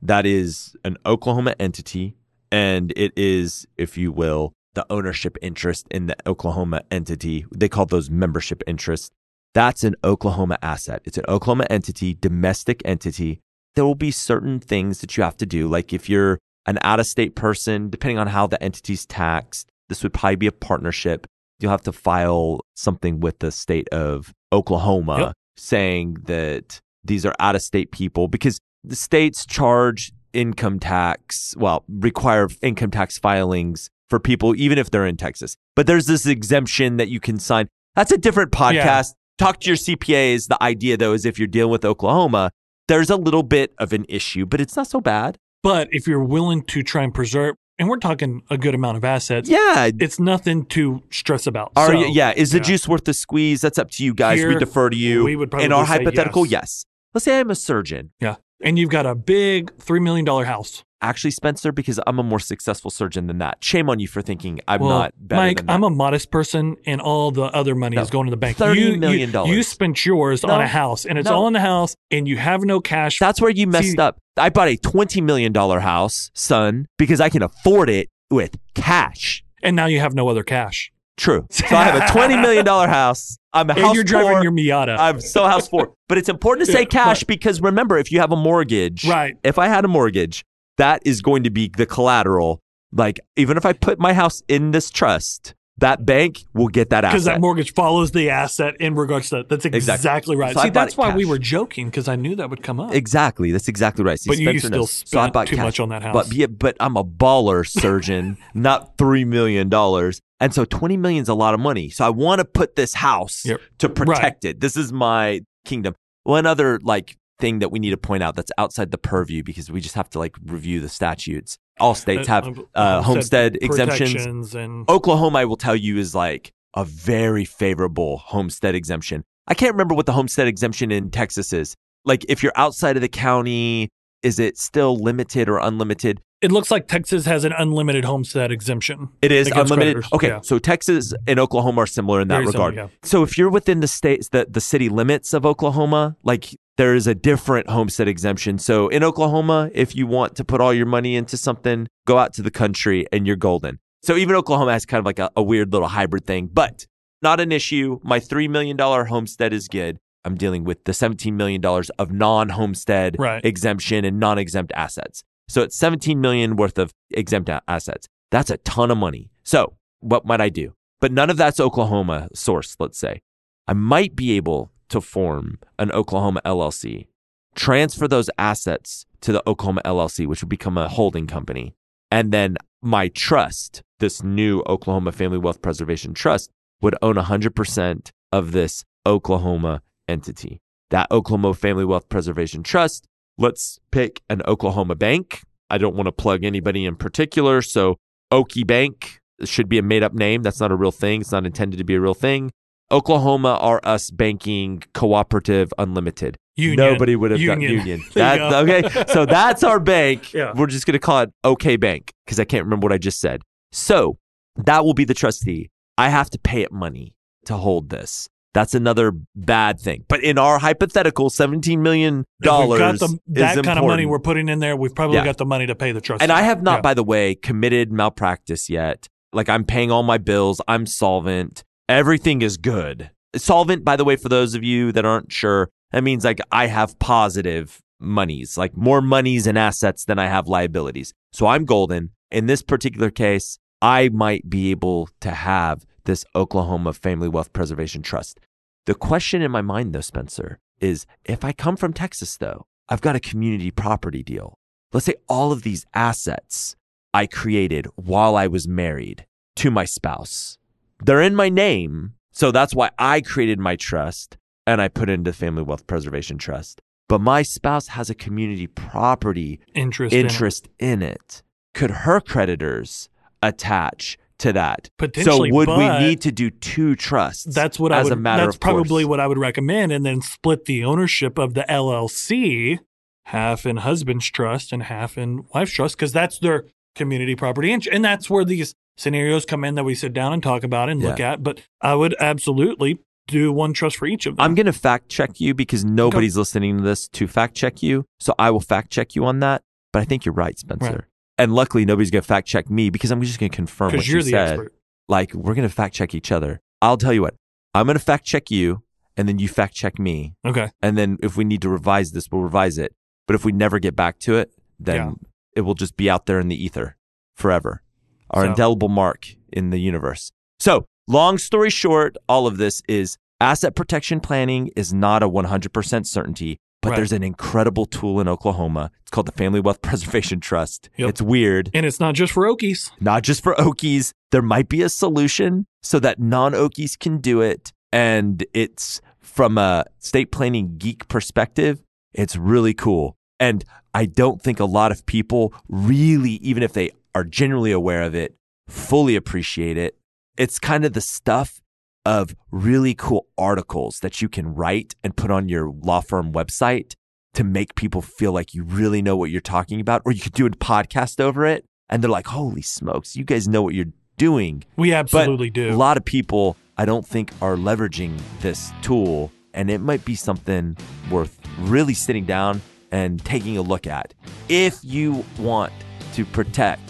that 0.00 0.24
is 0.24 0.76
an 0.84 0.96
Oklahoma 1.04 1.54
entity 1.58 2.14
and 2.52 2.92
it 2.96 3.12
is, 3.16 3.66
if 3.76 3.98
you 3.98 4.10
will, 4.12 4.52
the 4.74 4.86
ownership 4.90 5.36
interest 5.42 5.86
in 5.90 6.06
the 6.06 6.16
Oklahoma 6.26 6.82
entity. 6.90 7.46
They 7.54 7.68
call 7.68 7.86
those 7.86 8.10
membership 8.10 8.62
interests. 8.66 9.10
That's 9.54 9.82
an 9.82 9.96
Oklahoma 10.04 10.58
asset. 10.62 11.02
It's 11.04 11.18
an 11.18 11.24
Oklahoma 11.28 11.66
entity, 11.68 12.14
domestic 12.14 12.82
entity. 12.84 13.40
There 13.74 13.84
will 13.84 13.96
be 13.96 14.10
certain 14.10 14.60
things 14.60 15.00
that 15.00 15.16
you 15.16 15.24
have 15.24 15.36
to 15.38 15.46
do. 15.46 15.68
Like 15.68 15.92
if 15.92 16.08
you're 16.08 16.38
an 16.66 16.78
out 16.82 17.00
of 17.00 17.06
state 17.06 17.34
person, 17.34 17.90
depending 17.90 18.18
on 18.18 18.28
how 18.28 18.46
the 18.46 18.62
entity's 18.62 19.06
taxed, 19.06 19.68
this 19.88 20.02
would 20.02 20.12
probably 20.12 20.36
be 20.36 20.46
a 20.46 20.52
partnership. 20.52 21.26
You'll 21.58 21.72
have 21.72 21.82
to 21.82 21.92
file 21.92 22.60
something 22.74 23.20
with 23.20 23.40
the 23.40 23.50
state 23.50 23.88
of 23.88 24.32
Oklahoma 24.52 25.18
Yep. 25.18 25.32
saying 25.56 26.16
that 26.26 26.80
these 27.04 27.26
are 27.26 27.34
out 27.40 27.56
of 27.56 27.62
state 27.62 27.90
people 27.90 28.28
because 28.28 28.60
the 28.84 28.96
states 28.96 29.44
charge 29.46 30.12
income 30.32 30.78
tax, 30.78 31.56
well, 31.56 31.84
require 31.88 32.48
income 32.62 32.90
tax 32.92 33.18
filings 33.18 33.90
for 34.10 34.18
people, 34.20 34.54
even 34.56 34.76
if 34.76 34.90
they're 34.90 35.06
in 35.06 35.16
Texas. 35.16 35.56
But 35.76 35.86
there's 35.86 36.06
this 36.06 36.26
exemption 36.26 36.98
that 36.98 37.08
you 37.08 37.20
can 37.20 37.38
sign. 37.38 37.68
That's 37.96 38.10
a 38.12 38.18
different 38.18 38.50
podcast. 38.52 39.14
Talk 39.38 39.60
to 39.60 39.68
your 39.68 39.76
CPAs. 39.76 40.48
The 40.48 40.62
idea, 40.62 40.96
though, 40.98 41.14
is 41.14 41.24
if 41.24 41.38
you're 41.38 41.48
dealing 41.48 41.72
with 41.72 41.84
Oklahoma, 41.84 42.50
there's 42.88 43.08
a 43.08 43.16
little 43.16 43.42
bit 43.42 43.72
of 43.78 43.92
an 43.92 44.04
issue, 44.08 44.44
but 44.44 44.60
it's 44.60 44.76
not 44.76 44.86
so 44.88 45.00
bad. 45.00 45.38
But 45.62 45.88
if 45.92 46.06
you're 46.06 46.22
willing 46.24 46.62
to 46.64 46.82
try 46.82 47.02
and 47.04 47.14
preserve, 47.14 47.54
and 47.78 47.88
we're 47.88 47.96
talking 47.98 48.42
a 48.50 48.58
good 48.58 48.74
amount 48.74 48.98
of 48.98 49.04
assets, 49.04 49.48
Yeah. 49.48 49.90
it's 49.98 50.18
nothing 50.20 50.66
to 50.66 51.02
stress 51.10 51.46
about. 51.46 51.72
Are 51.76 51.86
So, 51.88 51.92
you, 52.00 52.06
yeah. 52.12 52.32
Is 52.36 52.50
the 52.50 52.58
yeah. 52.58 52.62
juice 52.64 52.86
worth 52.88 53.04
the 53.04 53.14
squeeze? 53.14 53.60
That's 53.62 53.78
up 53.78 53.90
to 53.92 54.04
you 54.04 54.12
guys. 54.12 54.44
we 54.44 54.56
defer 54.56 54.90
to 54.90 54.96
you. 54.96 55.24
we 55.24 55.36
would 55.36 55.52
In 55.54 55.72
our 55.72 55.84
hypothetical, 55.86 56.44
yes. 56.44 56.52
yes. 56.52 56.84
Let's 57.14 57.24
say 57.24 57.40
I'm 57.40 57.50
a 57.50 57.54
surgeon. 57.54 58.10
Yeah. 58.20 58.36
And 58.62 58.78
you've 58.78 58.90
got 58.90 59.06
a 59.06 59.14
big 59.14 59.72
$3 59.78 60.02
million 60.02 60.26
house. 60.44 60.84
Actually, 61.02 61.30
Spencer, 61.30 61.72
because 61.72 61.98
I'm 62.06 62.18
a 62.18 62.22
more 62.22 62.38
successful 62.38 62.90
surgeon 62.90 63.26
than 63.26 63.38
that. 63.38 63.64
Shame 63.64 63.88
on 63.88 64.00
you 64.00 64.06
for 64.08 64.20
thinking 64.20 64.60
I'm 64.68 64.80
well, 64.80 64.90
not 64.90 65.14
better 65.16 65.40
Mike. 65.40 65.62
I'm 65.66 65.82
a 65.82 65.88
modest 65.90 66.30
person, 66.30 66.76
and 66.84 67.00
all 67.00 67.30
the 67.30 67.44
other 67.44 67.74
money 67.74 67.96
No. 67.96 68.02
is 68.02 68.10
going 68.10 68.26
to 68.26 68.30
the 68.30 68.36
bank. 68.36 68.58
$30 68.58 68.76
you, 68.76 68.96
million 68.98 69.30
You, 69.32 69.44
you 69.46 69.62
spent 69.62 70.04
yours 70.04 70.42
No. 70.42 70.52
on 70.54 70.60
a 70.60 70.66
house, 70.66 71.06
and 71.06 71.18
it's 71.18 71.28
No. 71.28 71.34
all 71.36 71.46
in 71.46 71.54
the 71.54 71.60
house, 71.60 71.94
and 72.10 72.28
you 72.28 72.36
have 72.36 72.62
no 72.64 72.80
cash. 72.80 73.18
That's 73.18 73.40
where 73.40 73.50
you 73.50 73.66
messed 73.66 73.92
See- 73.92 73.96
up. 73.98 74.18
I 74.36 74.50
bought 74.50 74.68
a 74.68 74.76
$20 74.76 75.22
million 75.22 75.54
house, 75.54 76.30
son, 76.34 76.86
because 76.98 77.20
I 77.20 77.28
can 77.30 77.42
afford 77.42 77.88
it 77.90 78.08
with 78.30 78.56
cash. 78.74 79.42
and 79.62 79.76
now 79.76 79.86
you 79.86 80.00
have 80.00 80.14
no 80.14 80.28
other 80.28 80.42
cash. 80.42 80.90
True. 81.16 81.46
So 81.50 81.76
I 81.76 81.84
have 81.84 81.96
a 81.96 82.00
$20 82.06 82.40
million 82.40 82.64
house. 82.66 83.36
I'm 83.52 83.68
a 83.68 83.72
And 83.74 83.82
house 83.82 83.94
you're 83.94 84.04
driving 84.04 84.42
your 84.42 84.52
Miata. 84.52 84.96
I'm 84.98 85.20
so 85.20 85.44
house 85.46 85.68
poor. 85.68 85.92
But 86.08 86.16
it's 86.18 86.28
important 86.28 86.66
to 86.66 86.72
say 86.72 86.86
cash 87.00 87.24
because 87.24 87.60
remember, 87.60 87.98
if 87.98 88.10
you 88.12 88.20
have 88.20 88.32
a 88.32 88.36
mortgage, 88.36 89.04
right. 89.06 89.34
if 89.42 89.58
I 89.58 89.66
had 89.68 89.84
a 89.84 89.88
mortgage, 89.88 90.44
that 90.80 91.02
is 91.04 91.20
going 91.22 91.44
to 91.44 91.50
be 91.50 91.70
the 91.76 91.86
collateral. 91.86 92.60
Like, 92.92 93.20
even 93.36 93.56
if 93.56 93.64
I 93.64 93.72
put 93.72 93.98
my 94.00 94.12
house 94.14 94.42
in 94.48 94.72
this 94.72 94.90
trust, 94.90 95.54
that 95.78 96.04
bank 96.04 96.44
will 96.52 96.68
get 96.68 96.90
that 96.90 97.04
asset. 97.04 97.12
Because 97.14 97.24
that 97.26 97.40
mortgage 97.40 97.72
follows 97.72 98.10
the 98.10 98.28
asset 98.28 98.74
in 98.80 98.94
regards 98.94 99.28
to 99.30 99.36
that. 99.36 99.48
That's 99.48 99.64
exactly, 99.64 99.94
Exactly. 99.94 100.36
right. 100.36 100.54
So 100.54 100.62
See, 100.64 100.70
that's 100.70 100.96
why 100.96 101.14
we 101.14 101.24
were 101.24 101.38
joking 101.38 101.86
because 101.86 102.08
I 102.08 102.16
knew 102.16 102.34
that 102.36 102.50
would 102.50 102.62
come 102.62 102.80
up. 102.80 102.92
exactly. 102.92 103.50
That's 103.52 103.68
exactly 103.68 104.04
right. 104.04 104.18
See, 104.18 104.28
But 104.30 104.38
you 104.38 104.46
Spencer 104.48 104.66
still 104.66 104.78
knows. 104.80 104.90
So 104.92 105.04
spent 105.06 105.32
bought 105.32 105.46
too 105.46 105.56
cash. 105.56 105.64
much 105.64 105.80
on 105.80 105.88
that 105.90 106.02
house. 106.02 106.12
But 106.12 106.34
yeah, 106.34 106.46
but 106.46 106.76
I'm 106.80 106.96
a 106.96 107.04
baller 107.04 107.66
surgeon, 107.66 108.36
not 108.54 108.98
three 108.98 109.24
million 109.24 109.68
dollars. 109.68 110.20
And 110.40 110.52
so 110.52 110.64
twenty 110.64 110.96
million 110.98 111.22
is 111.22 111.28
a 111.28 111.34
lot 111.34 111.54
of 111.54 111.60
money. 111.60 111.88
So 111.90 112.04
I 112.04 112.10
want 112.10 112.40
to 112.40 112.44
put 112.44 112.74
this 112.76 112.94
house 112.94 113.46
Yep. 113.46 113.60
to 113.78 113.88
protect 113.88 114.44
it. 114.44 114.60
This 114.60 114.76
is 114.76 114.92
my 114.92 115.40
kingdom. 115.64 115.94
One 116.24 116.44
other 116.44 116.78
like 116.82 117.16
thing 117.40 117.58
that 117.60 117.70
we 117.70 117.78
need 117.78 117.90
to 117.90 117.96
point 117.96 118.22
out 118.22 118.36
that's 118.36 118.50
outside 118.58 118.90
the 118.90 118.98
purview 118.98 119.42
because 119.42 119.70
we 119.70 119.80
just 119.80 119.94
have 119.94 120.10
to 120.10 120.18
like 120.18 120.36
review 120.44 120.80
the 120.80 120.88
statutes. 120.88 121.58
All 121.78 121.92
uh, 121.92 121.94
states 121.94 122.28
have 122.28 122.46
um, 122.46 122.66
uh, 122.74 122.98
um, 122.98 123.04
homestead 123.04 123.58
exemptions. 123.60 124.54
and 124.54 124.88
Oklahoma, 124.88 125.38
I 125.38 125.44
will 125.46 125.56
tell 125.56 125.76
you, 125.76 125.98
is 125.98 126.14
like 126.14 126.52
a 126.74 126.84
very 126.84 127.44
favorable 127.44 128.18
homestead 128.18 128.74
exemption. 128.74 129.24
I 129.46 129.54
can't 129.54 129.72
remember 129.72 129.94
what 129.94 130.06
the 130.06 130.12
homestead 130.12 130.46
exemption 130.46 130.92
in 130.92 131.10
Texas 131.10 131.52
is. 131.52 131.74
Like, 132.04 132.24
if 132.28 132.42
you're 132.42 132.52
outside 132.54 132.96
of 132.96 133.02
the 133.02 133.08
county, 133.08 133.88
is 134.22 134.38
it 134.38 134.56
still 134.58 134.96
limited 134.96 135.48
or 135.48 135.58
unlimited? 135.58 136.20
it 136.40 136.50
looks 136.50 136.70
like 136.70 136.88
Texas 136.88 137.26
has 137.26 137.44
an 137.44 137.52
unlimited 137.52 138.04
homestead 138.04 138.50
exemption. 138.50 139.10
It 139.20 139.30
is 139.30 139.48
unlimited. 139.48 139.76
creditors, 139.76 140.08
Okay, 140.12 140.28
yeah. 140.28 140.40
so 140.42 140.58
Texas 140.58 141.12
and 141.26 141.38
Oklahoma 141.38 141.82
are 141.82 141.86
similar 141.86 142.20
in 142.20 142.28
that 142.28 142.36
Very 142.36 142.46
similar, 142.46 142.70
regard. 142.70 142.90
yeah. 142.90 143.08
So 143.08 143.22
if 143.22 143.36
you're 143.36 143.50
within 143.50 143.80
the 143.80 143.86
states, 143.86 144.30
the, 144.30 144.46
the 144.48 144.60
city 144.60 144.88
limits 144.88 145.34
of 145.34 145.44
Oklahoma, 145.44 146.16
like 146.22 146.56
there 146.80 146.94
is 146.94 147.06
a 147.06 147.14
different 147.14 147.68
homestead 147.68 148.08
exemption. 148.08 148.58
So 148.58 148.88
in 148.88 149.04
Oklahoma, 149.04 149.70
if 149.74 149.94
you 149.94 150.06
want 150.06 150.34
to 150.36 150.44
put 150.46 150.62
all 150.62 150.72
your 150.72 150.86
money 150.86 151.14
into 151.14 151.36
something, 151.36 151.86
go 152.06 152.16
out 152.16 152.32
to 152.34 152.42
the 152.42 152.50
country 152.50 153.06
and 153.12 153.26
you're 153.26 153.36
golden. 153.36 153.78
So 154.02 154.16
even 154.16 154.34
Oklahoma 154.34 154.72
has 154.72 154.86
kind 154.86 154.98
of 154.98 155.04
like 155.04 155.18
a, 155.18 155.30
a 155.36 155.42
weird 155.42 155.74
little 155.74 155.88
hybrid 155.88 156.24
thing, 156.24 156.48
but 156.50 156.86
not 157.20 157.38
an 157.38 157.52
issue. 157.52 158.00
My 158.02 158.18
$3 158.18 158.48
million 158.48 158.78
homestead 158.78 159.52
is 159.52 159.68
good. 159.68 159.98
I'm 160.24 160.36
dealing 160.36 160.64
with 160.64 160.82
the 160.84 160.92
$17 160.92 161.34
million 161.34 161.62
of 161.98 162.12
non-homestead 162.12 163.16
Right. 163.18 163.44
exemption 163.44 164.06
and 164.06 164.18
non-exempt 164.18 164.72
assets. 164.74 165.22
So 165.48 165.60
it's 165.60 165.76
17 165.76 166.18
million 166.18 166.56
worth 166.56 166.78
of 166.78 166.94
exempt 167.10 167.50
assets. 167.68 168.08
That's 168.30 168.48
a 168.48 168.56
ton 168.56 168.90
of 168.90 168.96
money. 168.96 169.28
So 169.44 169.74
what 169.98 170.24
might 170.24 170.40
I 170.40 170.48
do? 170.48 170.72
But 170.98 171.12
none 171.12 171.28
of 171.28 171.36
that's 171.36 171.60
Oklahoma 171.60 172.30
source, 172.34 172.74
let's 172.78 172.98
say. 172.98 173.20
I 173.68 173.74
might 173.74 174.16
be 174.16 174.32
able 174.38 174.72
to 174.90 175.00
form 175.00 175.58
an 175.78 175.90
Oklahoma 175.92 176.40
LLC, 176.44 177.06
transfer 177.54 178.06
those 178.06 178.30
assets 178.38 179.06
to 179.22 179.32
the 179.32 179.42
Oklahoma 179.48 179.82
LLC, 179.84 180.26
which 180.26 180.42
would 180.42 180.48
become 180.48 180.78
a 180.78 180.88
holding 180.88 181.26
company. 181.26 181.74
And 182.10 182.32
then 182.32 182.56
my 182.82 183.08
trust, 183.08 183.82
this 183.98 184.22
new 184.22 184.62
Oklahoma 184.66 185.12
Family 185.12 185.38
Wealth 185.38 185.62
Preservation 185.62 186.14
Trust, 186.14 186.50
would 186.80 186.96
own 187.02 187.16
100% 187.16 188.10
of 188.32 188.52
this 188.52 188.84
Oklahoma 189.06 189.82
entity. 190.08 190.60
That 190.90 191.10
Oklahoma 191.10 191.54
Family 191.54 191.84
Wealth 191.84 192.08
Preservation 192.08 192.62
Trust, 192.62 193.06
let's 193.38 193.78
pick 193.90 194.22
an 194.28 194.42
Oklahoma 194.46 194.94
bank. 194.94 195.42
I 195.68 195.78
don't 195.78 195.94
want 195.94 196.06
to 196.06 196.12
plug 196.12 196.42
anybody 196.42 196.84
in 196.84 196.96
particular. 196.96 197.62
So, 197.62 197.96
Okie 198.32 198.66
Bank 198.66 199.20
should 199.44 199.68
be 199.68 199.78
a 199.78 199.82
made 199.82 200.02
up 200.02 200.14
name. 200.14 200.42
That's 200.42 200.60
not 200.60 200.72
a 200.72 200.76
real 200.76 200.90
thing. 200.90 201.20
It's 201.20 201.32
not 201.32 201.46
intended 201.46 201.76
to 201.78 201.84
be 201.84 201.94
a 201.94 202.00
real 202.00 202.14
thing. 202.14 202.50
Oklahoma 202.92 203.58
are 203.60 203.80
us 203.84 204.10
banking 204.10 204.82
cooperative 204.94 205.72
unlimited. 205.78 206.36
Union. 206.56 206.76
Nobody 206.76 207.16
would 207.16 207.30
have 207.30 207.40
Union. 207.40 207.60
done 207.78 207.86
union. 207.86 208.02
That, 208.14 208.40
okay. 208.52 209.04
So 209.12 209.24
that's 209.24 209.62
our 209.64 209.80
bank. 209.80 210.32
Yeah. 210.34 210.52
We're 210.54 210.66
just 210.66 210.86
going 210.86 210.92
to 210.94 210.98
call 210.98 211.20
it 211.22 211.30
OK 211.44 211.76
Bank 211.76 212.12
because 212.26 212.38
I 212.40 212.44
can't 212.44 212.64
remember 212.64 212.84
what 212.86 212.92
I 212.92 212.98
just 212.98 213.20
said. 213.20 213.42
So 213.72 214.18
that 214.56 214.84
will 214.84 214.94
be 214.94 215.04
the 215.04 215.14
trustee. 215.14 215.70
I 215.96 216.08
have 216.08 216.28
to 216.30 216.38
pay 216.38 216.62
it 216.62 216.72
money 216.72 217.14
to 217.46 217.56
hold 217.56 217.88
this. 217.90 218.28
That's 218.52 218.74
another 218.74 219.12
bad 219.36 219.78
thing. 219.78 220.04
But 220.08 220.24
in 220.24 220.36
our 220.36 220.58
hypothetical, 220.58 221.30
$17 221.30 221.78
million 221.78 222.24
we've 222.40 222.44
got 222.46 222.66
the, 222.98 223.18
is 223.28 223.34
that 223.36 223.64
kind 223.64 223.78
of 223.78 223.84
money 223.86 224.06
we're 224.06 224.18
putting 224.18 224.48
in 224.48 224.58
there. 224.58 224.76
We've 224.76 224.94
probably 224.94 225.18
Yeah. 225.18 225.24
got 225.24 225.38
the 225.38 225.44
money 225.46 225.66
to 225.68 225.76
pay 225.76 225.92
the 225.92 226.00
trustee. 226.00 226.24
And 226.24 226.32
I 226.32 226.42
have 226.42 226.60
not, 226.62 226.78
Yeah. 226.78 226.80
by 226.80 226.94
the 226.94 227.04
way, 227.04 227.36
committed 227.36 227.92
malpractice 227.92 228.68
yet. 228.68 229.06
Like 229.32 229.48
I'm 229.48 229.64
paying 229.64 229.92
all 229.92 230.02
my 230.02 230.18
bills. 230.18 230.60
I'm 230.66 230.84
solvent. 230.84 231.62
Everything 231.90 232.40
is 232.40 232.56
good. 232.56 233.10
Solvent, 233.34 233.84
by 233.84 233.96
the 233.96 234.04
way, 234.04 234.14
for 234.14 234.28
those 234.28 234.54
of 234.54 234.62
you 234.62 234.92
that 234.92 235.04
aren't 235.04 235.32
sure, 235.32 235.68
that 235.90 236.04
means 236.04 236.24
like 236.24 236.38
I 236.52 236.66
have 236.66 236.96
positive 237.00 237.82
monies, 237.98 238.56
like 238.56 238.76
more 238.76 239.02
monies 239.02 239.48
and 239.48 239.58
assets 239.58 240.04
than 240.04 240.16
I 240.16 240.28
have 240.28 240.46
liabilities. 240.46 241.12
So 241.32 241.48
I'm 241.48 241.64
golden. 241.64 242.10
In 242.30 242.46
this 242.46 242.62
particular 242.62 243.10
case, 243.10 243.58
I 243.82 244.08
might 244.08 244.48
be 244.48 244.70
able 244.70 245.08
to 245.18 245.32
have 245.32 245.84
this 246.04 246.24
Oklahoma 246.36 246.92
Family 246.92 247.28
Wealth 247.28 247.52
Preservation 247.52 248.02
Trust. 248.02 248.38
The 248.86 248.94
question 248.94 249.42
in 249.42 249.50
my 249.50 249.60
mind, 249.60 249.92
though, 249.92 250.00
Spencer, 250.00 250.60
is 250.78 251.06
if 251.24 251.44
I 251.44 251.50
come 251.50 251.76
from 251.76 251.92
Texas, 251.92 252.36
though, 252.36 252.66
I've 252.88 253.00
got 253.00 253.16
a 253.16 253.20
community 253.20 253.72
property 253.72 254.22
deal. 254.22 254.54
Let's 254.92 255.06
say 255.06 255.16
all 255.28 255.50
of 255.50 255.62
these 255.62 255.86
assets 255.92 256.76
I 257.12 257.26
created 257.26 257.88
while 257.96 258.36
I 258.36 258.46
was 258.46 258.68
married 258.68 259.26
to 259.56 259.72
my 259.72 259.86
spouse. 259.86 260.56
They're 261.02 261.22
in 261.22 261.34
my 261.34 261.48
name. 261.48 262.14
So 262.32 262.50
that's 262.50 262.74
why 262.74 262.90
I 262.98 263.20
created 263.20 263.58
my 263.58 263.76
trust 263.76 264.36
and 264.66 264.80
I 264.80 264.88
put 264.88 265.08
it 265.08 265.14
into 265.14 265.32
Family 265.32 265.62
Wealth 265.62 265.86
Preservation 265.86 266.38
Trust. 266.38 266.80
But 267.08 267.20
my 267.20 267.42
spouse 267.42 267.88
has 267.88 268.08
a 268.08 268.14
community 268.14 268.68
property 268.68 269.58
interest. 269.74 270.14
in 270.14 270.26
it. 270.26 270.68
in 270.78 271.02
it. 271.02 271.42
Could 271.74 271.90
her 271.90 272.20
creditors 272.20 273.08
attach 273.42 274.16
to 274.38 274.52
that? 274.52 274.90
Potentially, 274.96 275.50
so 275.50 275.54
would 275.56 275.68
we 275.68 275.88
need 275.98 276.20
to 276.20 276.30
do 276.30 276.50
two 276.50 276.94
trusts? 276.94 277.52
That's 277.52 277.80
what 277.80 277.90
I 277.90 278.04
would. 278.04 278.22
that's 278.22 278.56
probably 278.56 279.02
course? 279.02 279.10
what 279.10 279.20
I 279.20 279.26
would 279.26 279.38
recommend, 279.38 279.90
and 279.90 280.06
then 280.06 280.22
split 280.22 280.66
the 280.66 280.84
ownership 280.84 281.36
of 281.36 281.54
the 281.54 281.64
LLC, 281.68 282.78
half 283.24 283.66
in 283.66 283.78
husband's 283.78 284.30
trust 284.30 284.72
and 284.72 284.84
half 284.84 285.18
in 285.18 285.46
wife's 285.52 285.72
trust, 285.72 285.96
because 285.96 286.12
that's 286.12 286.38
their 286.38 286.66
community 286.94 287.34
property, 287.34 287.72
and, 287.72 287.86
and 287.88 288.04
that's 288.04 288.30
where 288.30 288.44
these 288.44 288.74
scenarios 289.00 289.44
come 289.46 289.64
in 289.64 289.74
that 289.76 289.84
we 289.84 289.94
sit 289.94 290.12
down 290.12 290.32
and 290.32 290.42
talk 290.42 290.62
about 290.62 290.88
and 290.88 291.02
look 291.02 291.18
at. 291.20 291.42
But 291.42 291.60
I 291.80 291.94
would 291.94 292.14
absolutely 292.20 292.98
do 293.26 293.52
one 293.52 293.72
trust 293.72 293.96
for 293.96 294.06
each 294.06 294.26
of 294.26 294.36
them. 294.36 294.44
I'm 294.44 294.54
going 294.54 294.66
to 294.66 294.72
fact 294.72 295.08
check 295.08 295.40
you 295.40 295.54
because 295.54 295.84
nobody's 295.84 296.36
listening 296.36 296.76
to 296.78 296.82
this 296.82 297.08
to 297.08 297.26
fact 297.26 297.54
check 297.54 297.82
you. 297.82 298.04
So 298.18 298.34
I 298.38 298.50
will 298.50 298.60
fact 298.60 298.90
check 298.90 299.14
you 299.14 299.24
on 299.24 299.40
that. 299.40 299.62
But 299.92 300.00
I 300.00 300.04
think 300.04 300.24
you're 300.24 300.34
right, 300.34 300.58
Spencer. 300.58 300.92
Right. 300.92 301.00
And 301.38 301.54
luckily, 301.54 301.84
nobody's 301.84 302.10
going 302.10 302.22
to 302.22 302.26
fact 302.28 302.46
check 302.46 302.68
me 302.68 302.90
because 302.90 303.10
I'm 303.10 303.22
just 303.22 303.40
going 303.40 303.50
to 303.50 303.56
confirm 303.56 303.92
what 303.94 304.06
you're 304.06 304.18
you 304.18 304.24
the 304.24 304.30
said. 304.30 304.48
expert. 304.50 304.74
Like, 305.08 305.32
we're 305.34 305.54
going 305.54 305.68
to 305.68 305.74
fact 305.74 305.94
check 305.94 306.14
each 306.14 306.30
other. 306.30 306.60
I'll 306.82 306.96
tell 306.98 307.12
you 307.12 307.22
what, 307.22 307.34
I'm 307.74 307.86
going 307.86 307.98
to 307.98 308.04
fact 308.04 308.24
check 308.24 308.50
you 308.50 308.82
and 309.16 309.28
then 309.28 309.38
you 309.38 309.48
fact 309.48 309.74
check 309.74 309.98
me. 309.98 310.34
Okay. 310.46 310.70
And 310.82 310.96
then 310.98 311.18
if 311.22 311.36
we 311.36 311.44
need 311.44 311.62
to 311.62 311.68
revise 311.68 312.12
this, 312.12 312.26
we'll 312.30 312.42
revise 312.42 312.78
it. 312.78 312.94
But 313.26 313.34
if 313.36 313.44
we 313.44 313.52
never 313.52 313.78
get 313.78 313.96
back 313.96 314.18
to 314.20 314.36
it, 314.36 314.50
then 314.78 314.96
Yeah. 314.96 315.12
it 315.56 315.60
will 315.62 315.74
just 315.74 315.96
be 315.96 316.08
out 316.10 316.26
there 316.26 316.40
in 316.40 316.48
the 316.48 316.62
ether 316.62 316.96
forever. 317.36 317.82
Our 318.30 318.44
So- 318.44 318.50
indelible 318.50 318.88
mark 318.88 319.28
in 319.52 319.70
the 319.70 319.78
universe. 319.78 320.30
So, 320.58 320.86
long 321.08 321.38
story 321.38 321.70
short, 321.70 322.16
all 322.28 322.46
of 322.46 322.56
this 322.58 322.82
is 322.88 323.16
Asset 323.40 323.74
protection 323.74 324.20
planning 324.20 324.70
is 324.76 324.92
not 324.92 325.22
a 325.22 325.28
100% 325.28 326.06
certainty, 326.06 326.58
but 326.82 326.90
Right. 326.90 326.96
there's 326.96 327.12
an 327.12 327.22
incredible 327.22 327.86
tool 327.86 328.20
in 328.20 328.28
Oklahoma. 328.28 328.90
It's 329.00 329.10
called 329.10 329.26
the 329.26 329.32
Family 329.32 329.60
Wealth 329.60 329.80
Preservation 329.82 330.40
Trust. 330.40 330.90
Yep. 330.98 331.08
It's 331.08 331.22
weird, 331.22 331.70
And 331.72 331.86
it's 331.86 331.98
not 332.00 332.14
just 332.14 332.32
for 332.34 332.44
Okies. 332.46 332.90
not 333.00 333.22
just 333.22 333.42
for 333.42 333.54
Okies. 333.54 334.12
There 334.30 334.42
might 334.42 334.68
be 334.68 334.82
a 334.82 334.88
solution 334.90 335.64
so 335.82 335.98
that 336.00 336.18
non 336.20 336.52
Okies 336.52 336.98
can 336.98 337.16
do 337.18 337.40
it. 337.40 337.72
And 337.92 338.44
it's 338.52 339.00
from 339.20 339.56
a 339.58 339.84
state 339.98 340.30
planning 340.30 340.76
geek 340.76 341.08
perspective, 341.08 341.80
it's 342.12 342.36
really 342.36 342.74
cool. 342.74 343.16
And 343.40 343.64
I 343.94 344.04
don't 344.04 344.42
think 344.42 344.60
a 344.60 344.64
lot 344.66 344.92
of 344.92 345.06
people 345.06 345.54
really, 345.68 346.32
even 346.42 346.62
if 346.62 346.72
they 346.74 346.90
are 347.14 347.24
generally 347.24 347.72
aware 347.72 348.02
of 348.02 348.14
it, 348.14 348.36
fully 348.68 349.16
appreciate 349.16 349.76
it. 349.76 349.96
It's 350.36 350.58
kind 350.58 350.84
of 350.84 350.92
the 350.92 351.00
stuff 351.00 351.60
of 352.06 352.34
really 352.50 352.94
cool 352.94 353.26
articles 353.36 354.00
that 354.00 354.22
you 354.22 354.28
can 354.28 354.54
write 354.54 354.94
and 355.04 355.16
put 355.16 355.30
on 355.30 355.48
your 355.48 355.70
law 355.70 356.00
firm 356.00 356.32
website 356.32 356.94
to 357.34 357.44
make 357.44 357.74
people 357.74 358.02
feel 358.02 358.32
like 358.32 358.54
you 358.54 358.64
really 358.64 359.02
know 359.02 359.16
what 359.16 359.30
you're 359.30 359.40
talking 359.40 359.80
about, 359.80 360.02
or 360.04 360.12
you 360.12 360.20
could 360.20 360.32
do 360.32 360.46
a 360.46 360.50
podcast 360.50 361.20
over 361.20 361.46
it. 361.46 361.64
And 361.88 362.02
they're 362.02 362.10
like, 362.10 362.28
holy 362.28 362.62
smokes, 362.62 363.16
you 363.16 363.24
guys 363.24 363.48
know 363.48 363.62
what 363.62 363.74
you're 363.74 363.92
doing. 364.16 364.64
We 364.76 364.90
But 364.90 364.96
absolutely 364.96 365.52
a 365.68 365.76
lot 365.76 365.96
of 365.96 366.04
people, 366.04 366.56
I 366.76 366.84
don't 366.84 367.06
think, 367.06 367.32
are 367.42 367.56
leveraging 367.56 368.18
this 368.40 368.72
tool. 368.82 369.30
And 369.54 369.70
it 369.70 369.80
might 369.80 370.04
be 370.04 370.14
something 370.14 370.76
worth 371.10 371.38
really 371.58 371.94
sitting 371.94 372.24
down 372.24 372.62
and 372.92 373.24
taking 373.24 373.56
a 373.56 373.62
look 373.62 373.86
at. 373.86 374.14
If 374.48 374.78
you 374.82 375.24
want 375.38 375.72
to 376.14 376.24
protect 376.24 376.89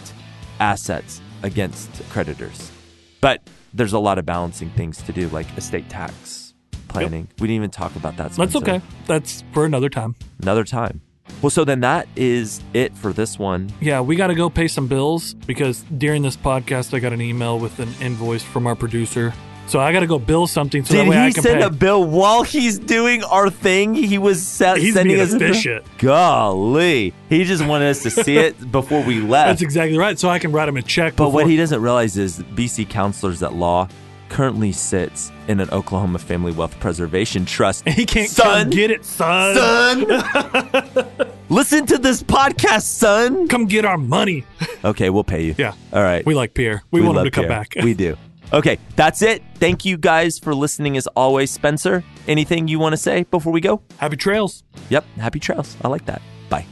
assets 0.61 1.21
against 1.43 1.89
creditors. 2.09 2.71
But 3.19 3.41
there's 3.73 3.93
a 3.93 3.99
lot 3.99 4.17
of 4.17 4.25
balancing 4.25 4.69
things 4.69 5.01
to 5.03 5.11
do, 5.11 5.27
like 5.29 5.47
estate 5.57 5.89
tax 5.89 6.53
planning. 6.87 7.27
We 7.39 7.47
didn't 7.47 7.55
even 7.57 7.71
talk 7.71 7.95
about 7.95 8.17
that. 8.17 8.31
That's 8.33 8.55
okay. 8.55 8.81
That's 9.07 9.43
for 9.53 9.65
another 9.65 9.89
time. 9.89 10.15
Another 10.41 10.63
time. 10.63 11.01
Well, 11.41 11.49
so 11.49 11.63
then 11.63 11.79
that 11.79 12.07
is 12.15 12.61
it 12.73 12.95
for 12.95 13.13
this 13.13 13.39
one. 13.39 13.71
Yeah, 13.79 14.01
we 14.01 14.15
got 14.15 14.27
to 14.27 14.35
go 14.35 14.49
pay 14.49 14.67
some 14.67 14.87
bills 14.87 15.33
because 15.33 15.83
during 15.97 16.21
this 16.21 16.37
podcast, 16.37 16.93
I 16.93 16.99
got 16.99 17.13
an 17.13 17.21
email 17.21 17.57
with 17.57 17.79
an 17.79 17.89
invoice 18.01 18.43
from 18.43 18.67
our 18.67 18.75
producer. 18.75 19.33
So 19.71 19.79
I 19.79 19.93
got 19.93 20.01
to 20.01 20.05
go 20.05 20.19
bill 20.19 20.47
something 20.47 20.83
so 20.83 20.95
Did 20.95 21.05
that 21.05 21.09
way 21.09 21.17
I 21.17 21.27
he 21.27 21.33
can 21.33 21.43
send 21.43 21.61
pay. 21.61 21.65
a 21.65 21.69
bill 21.69 22.03
while 22.03 22.43
he's 22.43 22.77
doing 22.77 23.23
our 23.23 23.49
thing? 23.49 23.95
He 23.95 24.17
was 24.17 24.45
se- 24.45 24.81
He's 24.81 24.95
sending 24.95 25.15
being 25.15 25.25
us 25.25 25.33
a 25.33 25.39
bill? 25.39 25.81
Golly, 25.97 27.13
he 27.29 27.45
just 27.45 27.65
wanted 27.65 27.87
us 27.87 28.03
to 28.03 28.09
see 28.11 28.35
it 28.35 28.69
before 28.73 29.01
we 29.01 29.21
left. 29.21 29.47
That's 29.47 29.61
exactly 29.61 29.97
right. 29.97 30.19
So 30.19 30.27
I 30.27 30.39
can 30.39 30.51
write 30.51 30.67
him 30.67 30.75
a 30.75 30.81
check. 30.81 31.15
but 31.15 31.29
what 31.29 31.47
he 31.47 31.55
doesn't 31.55 31.81
realize 31.81 32.17
is 32.17 32.39
BC 32.39 32.89
Counselors 32.89 33.41
at 33.43 33.53
Law 33.53 33.87
currently 34.27 34.73
sits 34.73 35.31
in 35.47 35.61
an 35.61 35.69
Oklahoma 35.69 36.19
Family 36.19 36.51
Wealth 36.51 36.77
Preservation 36.81 37.45
Trust. 37.45 37.87
he 37.87 38.05
can't 38.05 38.29
son, 38.29 38.63
come 38.63 38.69
get 38.71 38.91
it, 38.91 39.05
son. 39.05 39.55
son. 39.55 41.07
Listen 41.49 41.85
to 41.85 41.97
this 41.97 42.21
podcast, 42.21 42.83
son. 42.83 43.47
Come 43.47 43.67
get 43.67 43.85
our 43.85 43.97
money. 43.97 44.43
Okay, 44.83 45.09
we'll 45.09 45.23
pay 45.23 45.45
you. 45.45 45.55
Yeah. 45.57 45.75
All 45.93 46.03
right. 46.03 46.25
We 46.25 46.35
like 46.35 46.53
Pierre. 46.55 46.83
We, 46.91 46.99
want 46.99 47.19
him 47.19 47.23
to 47.23 47.31
come 47.31 47.47
back. 47.47 47.75
We 47.81 47.93
do. 47.93 48.17
Okay, 48.53 48.79
that's 48.97 49.21
it. 49.21 49.41
Thank 49.55 49.85
you 49.85 49.95
guys 49.97 50.37
for 50.37 50.53
listening 50.53 50.97
as 50.97 51.07
always. 51.07 51.51
Spencer, 51.51 52.03
anything 52.27 52.67
you 52.67 52.79
want 52.79 52.91
to 52.93 52.97
say 52.97 53.23
before 53.31 53.53
we 53.53 53.61
go? 53.61 53.81
Happy 53.97 54.17
trails. 54.17 54.63
Yep, 54.89 55.05
happy 55.17 55.39
trails. 55.39 55.77
I 55.81 55.87
like 55.87 56.05
that. 56.05 56.21
Bye. 56.49 56.65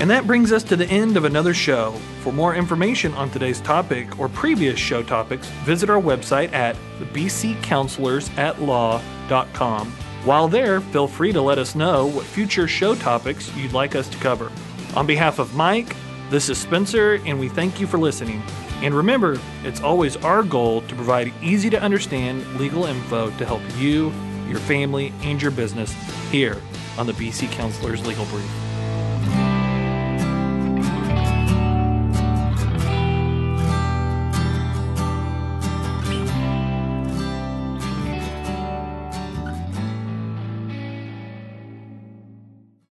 And 0.00 0.08
that 0.10 0.26
brings 0.26 0.50
us 0.50 0.62
to 0.64 0.74
the 0.76 0.86
end 0.86 1.18
of 1.18 1.24
another 1.24 1.52
show. 1.52 1.92
For 2.22 2.32
more 2.32 2.54
information 2.54 3.12
on 3.14 3.28
today's 3.30 3.60
topic 3.60 4.18
or 4.18 4.30
previous 4.30 4.78
show 4.78 5.02
topics, 5.02 5.48
visit 5.64 5.90
our 5.90 6.00
website 6.00 6.50
at 6.54 6.76
bccounselorsatlaw.com. 7.12 9.92
While 10.24 10.48
there, 10.48 10.80
feel 10.80 11.08
free 11.08 11.32
to 11.32 11.42
let 11.42 11.58
us 11.58 11.74
know 11.74 12.06
what 12.06 12.24
future 12.24 12.66
show 12.66 12.94
topics 12.94 13.54
you'd 13.54 13.72
like 13.72 13.94
us 13.94 14.08
to 14.08 14.16
cover. 14.18 14.50
On 14.96 15.06
behalf 15.06 15.38
of 15.38 15.54
Mike, 15.54 15.94
this 16.30 16.48
is 16.48 16.56
Spencer, 16.58 17.20
and 17.26 17.38
we 17.38 17.48
thank 17.48 17.80
you 17.80 17.86
for 17.86 17.98
listening. 17.98 18.42
And 18.80 18.94
remember, 18.94 19.40
it's 19.64 19.80
always 19.80 20.16
our 20.16 20.42
goal 20.42 20.82
to 20.82 20.94
provide 20.94 21.32
easy 21.42 21.68
to 21.70 21.80
understand 21.80 22.46
legal 22.60 22.84
info 22.84 23.30
to 23.38 23.44
help 23.44 23.62
you, 23.76 24.12
your 24.48 24.60
family, 24.60 25.12
and 25.22 25.42
your 25.42 25.50
business 25.50 25.92
here 26.30 26.56
on 26.96 27.06
the 27.06 27.12
BC 27.12 27.50
Counselors 27.52 28.06
Legal 28.06 28.24
Brief. 28.26 28.67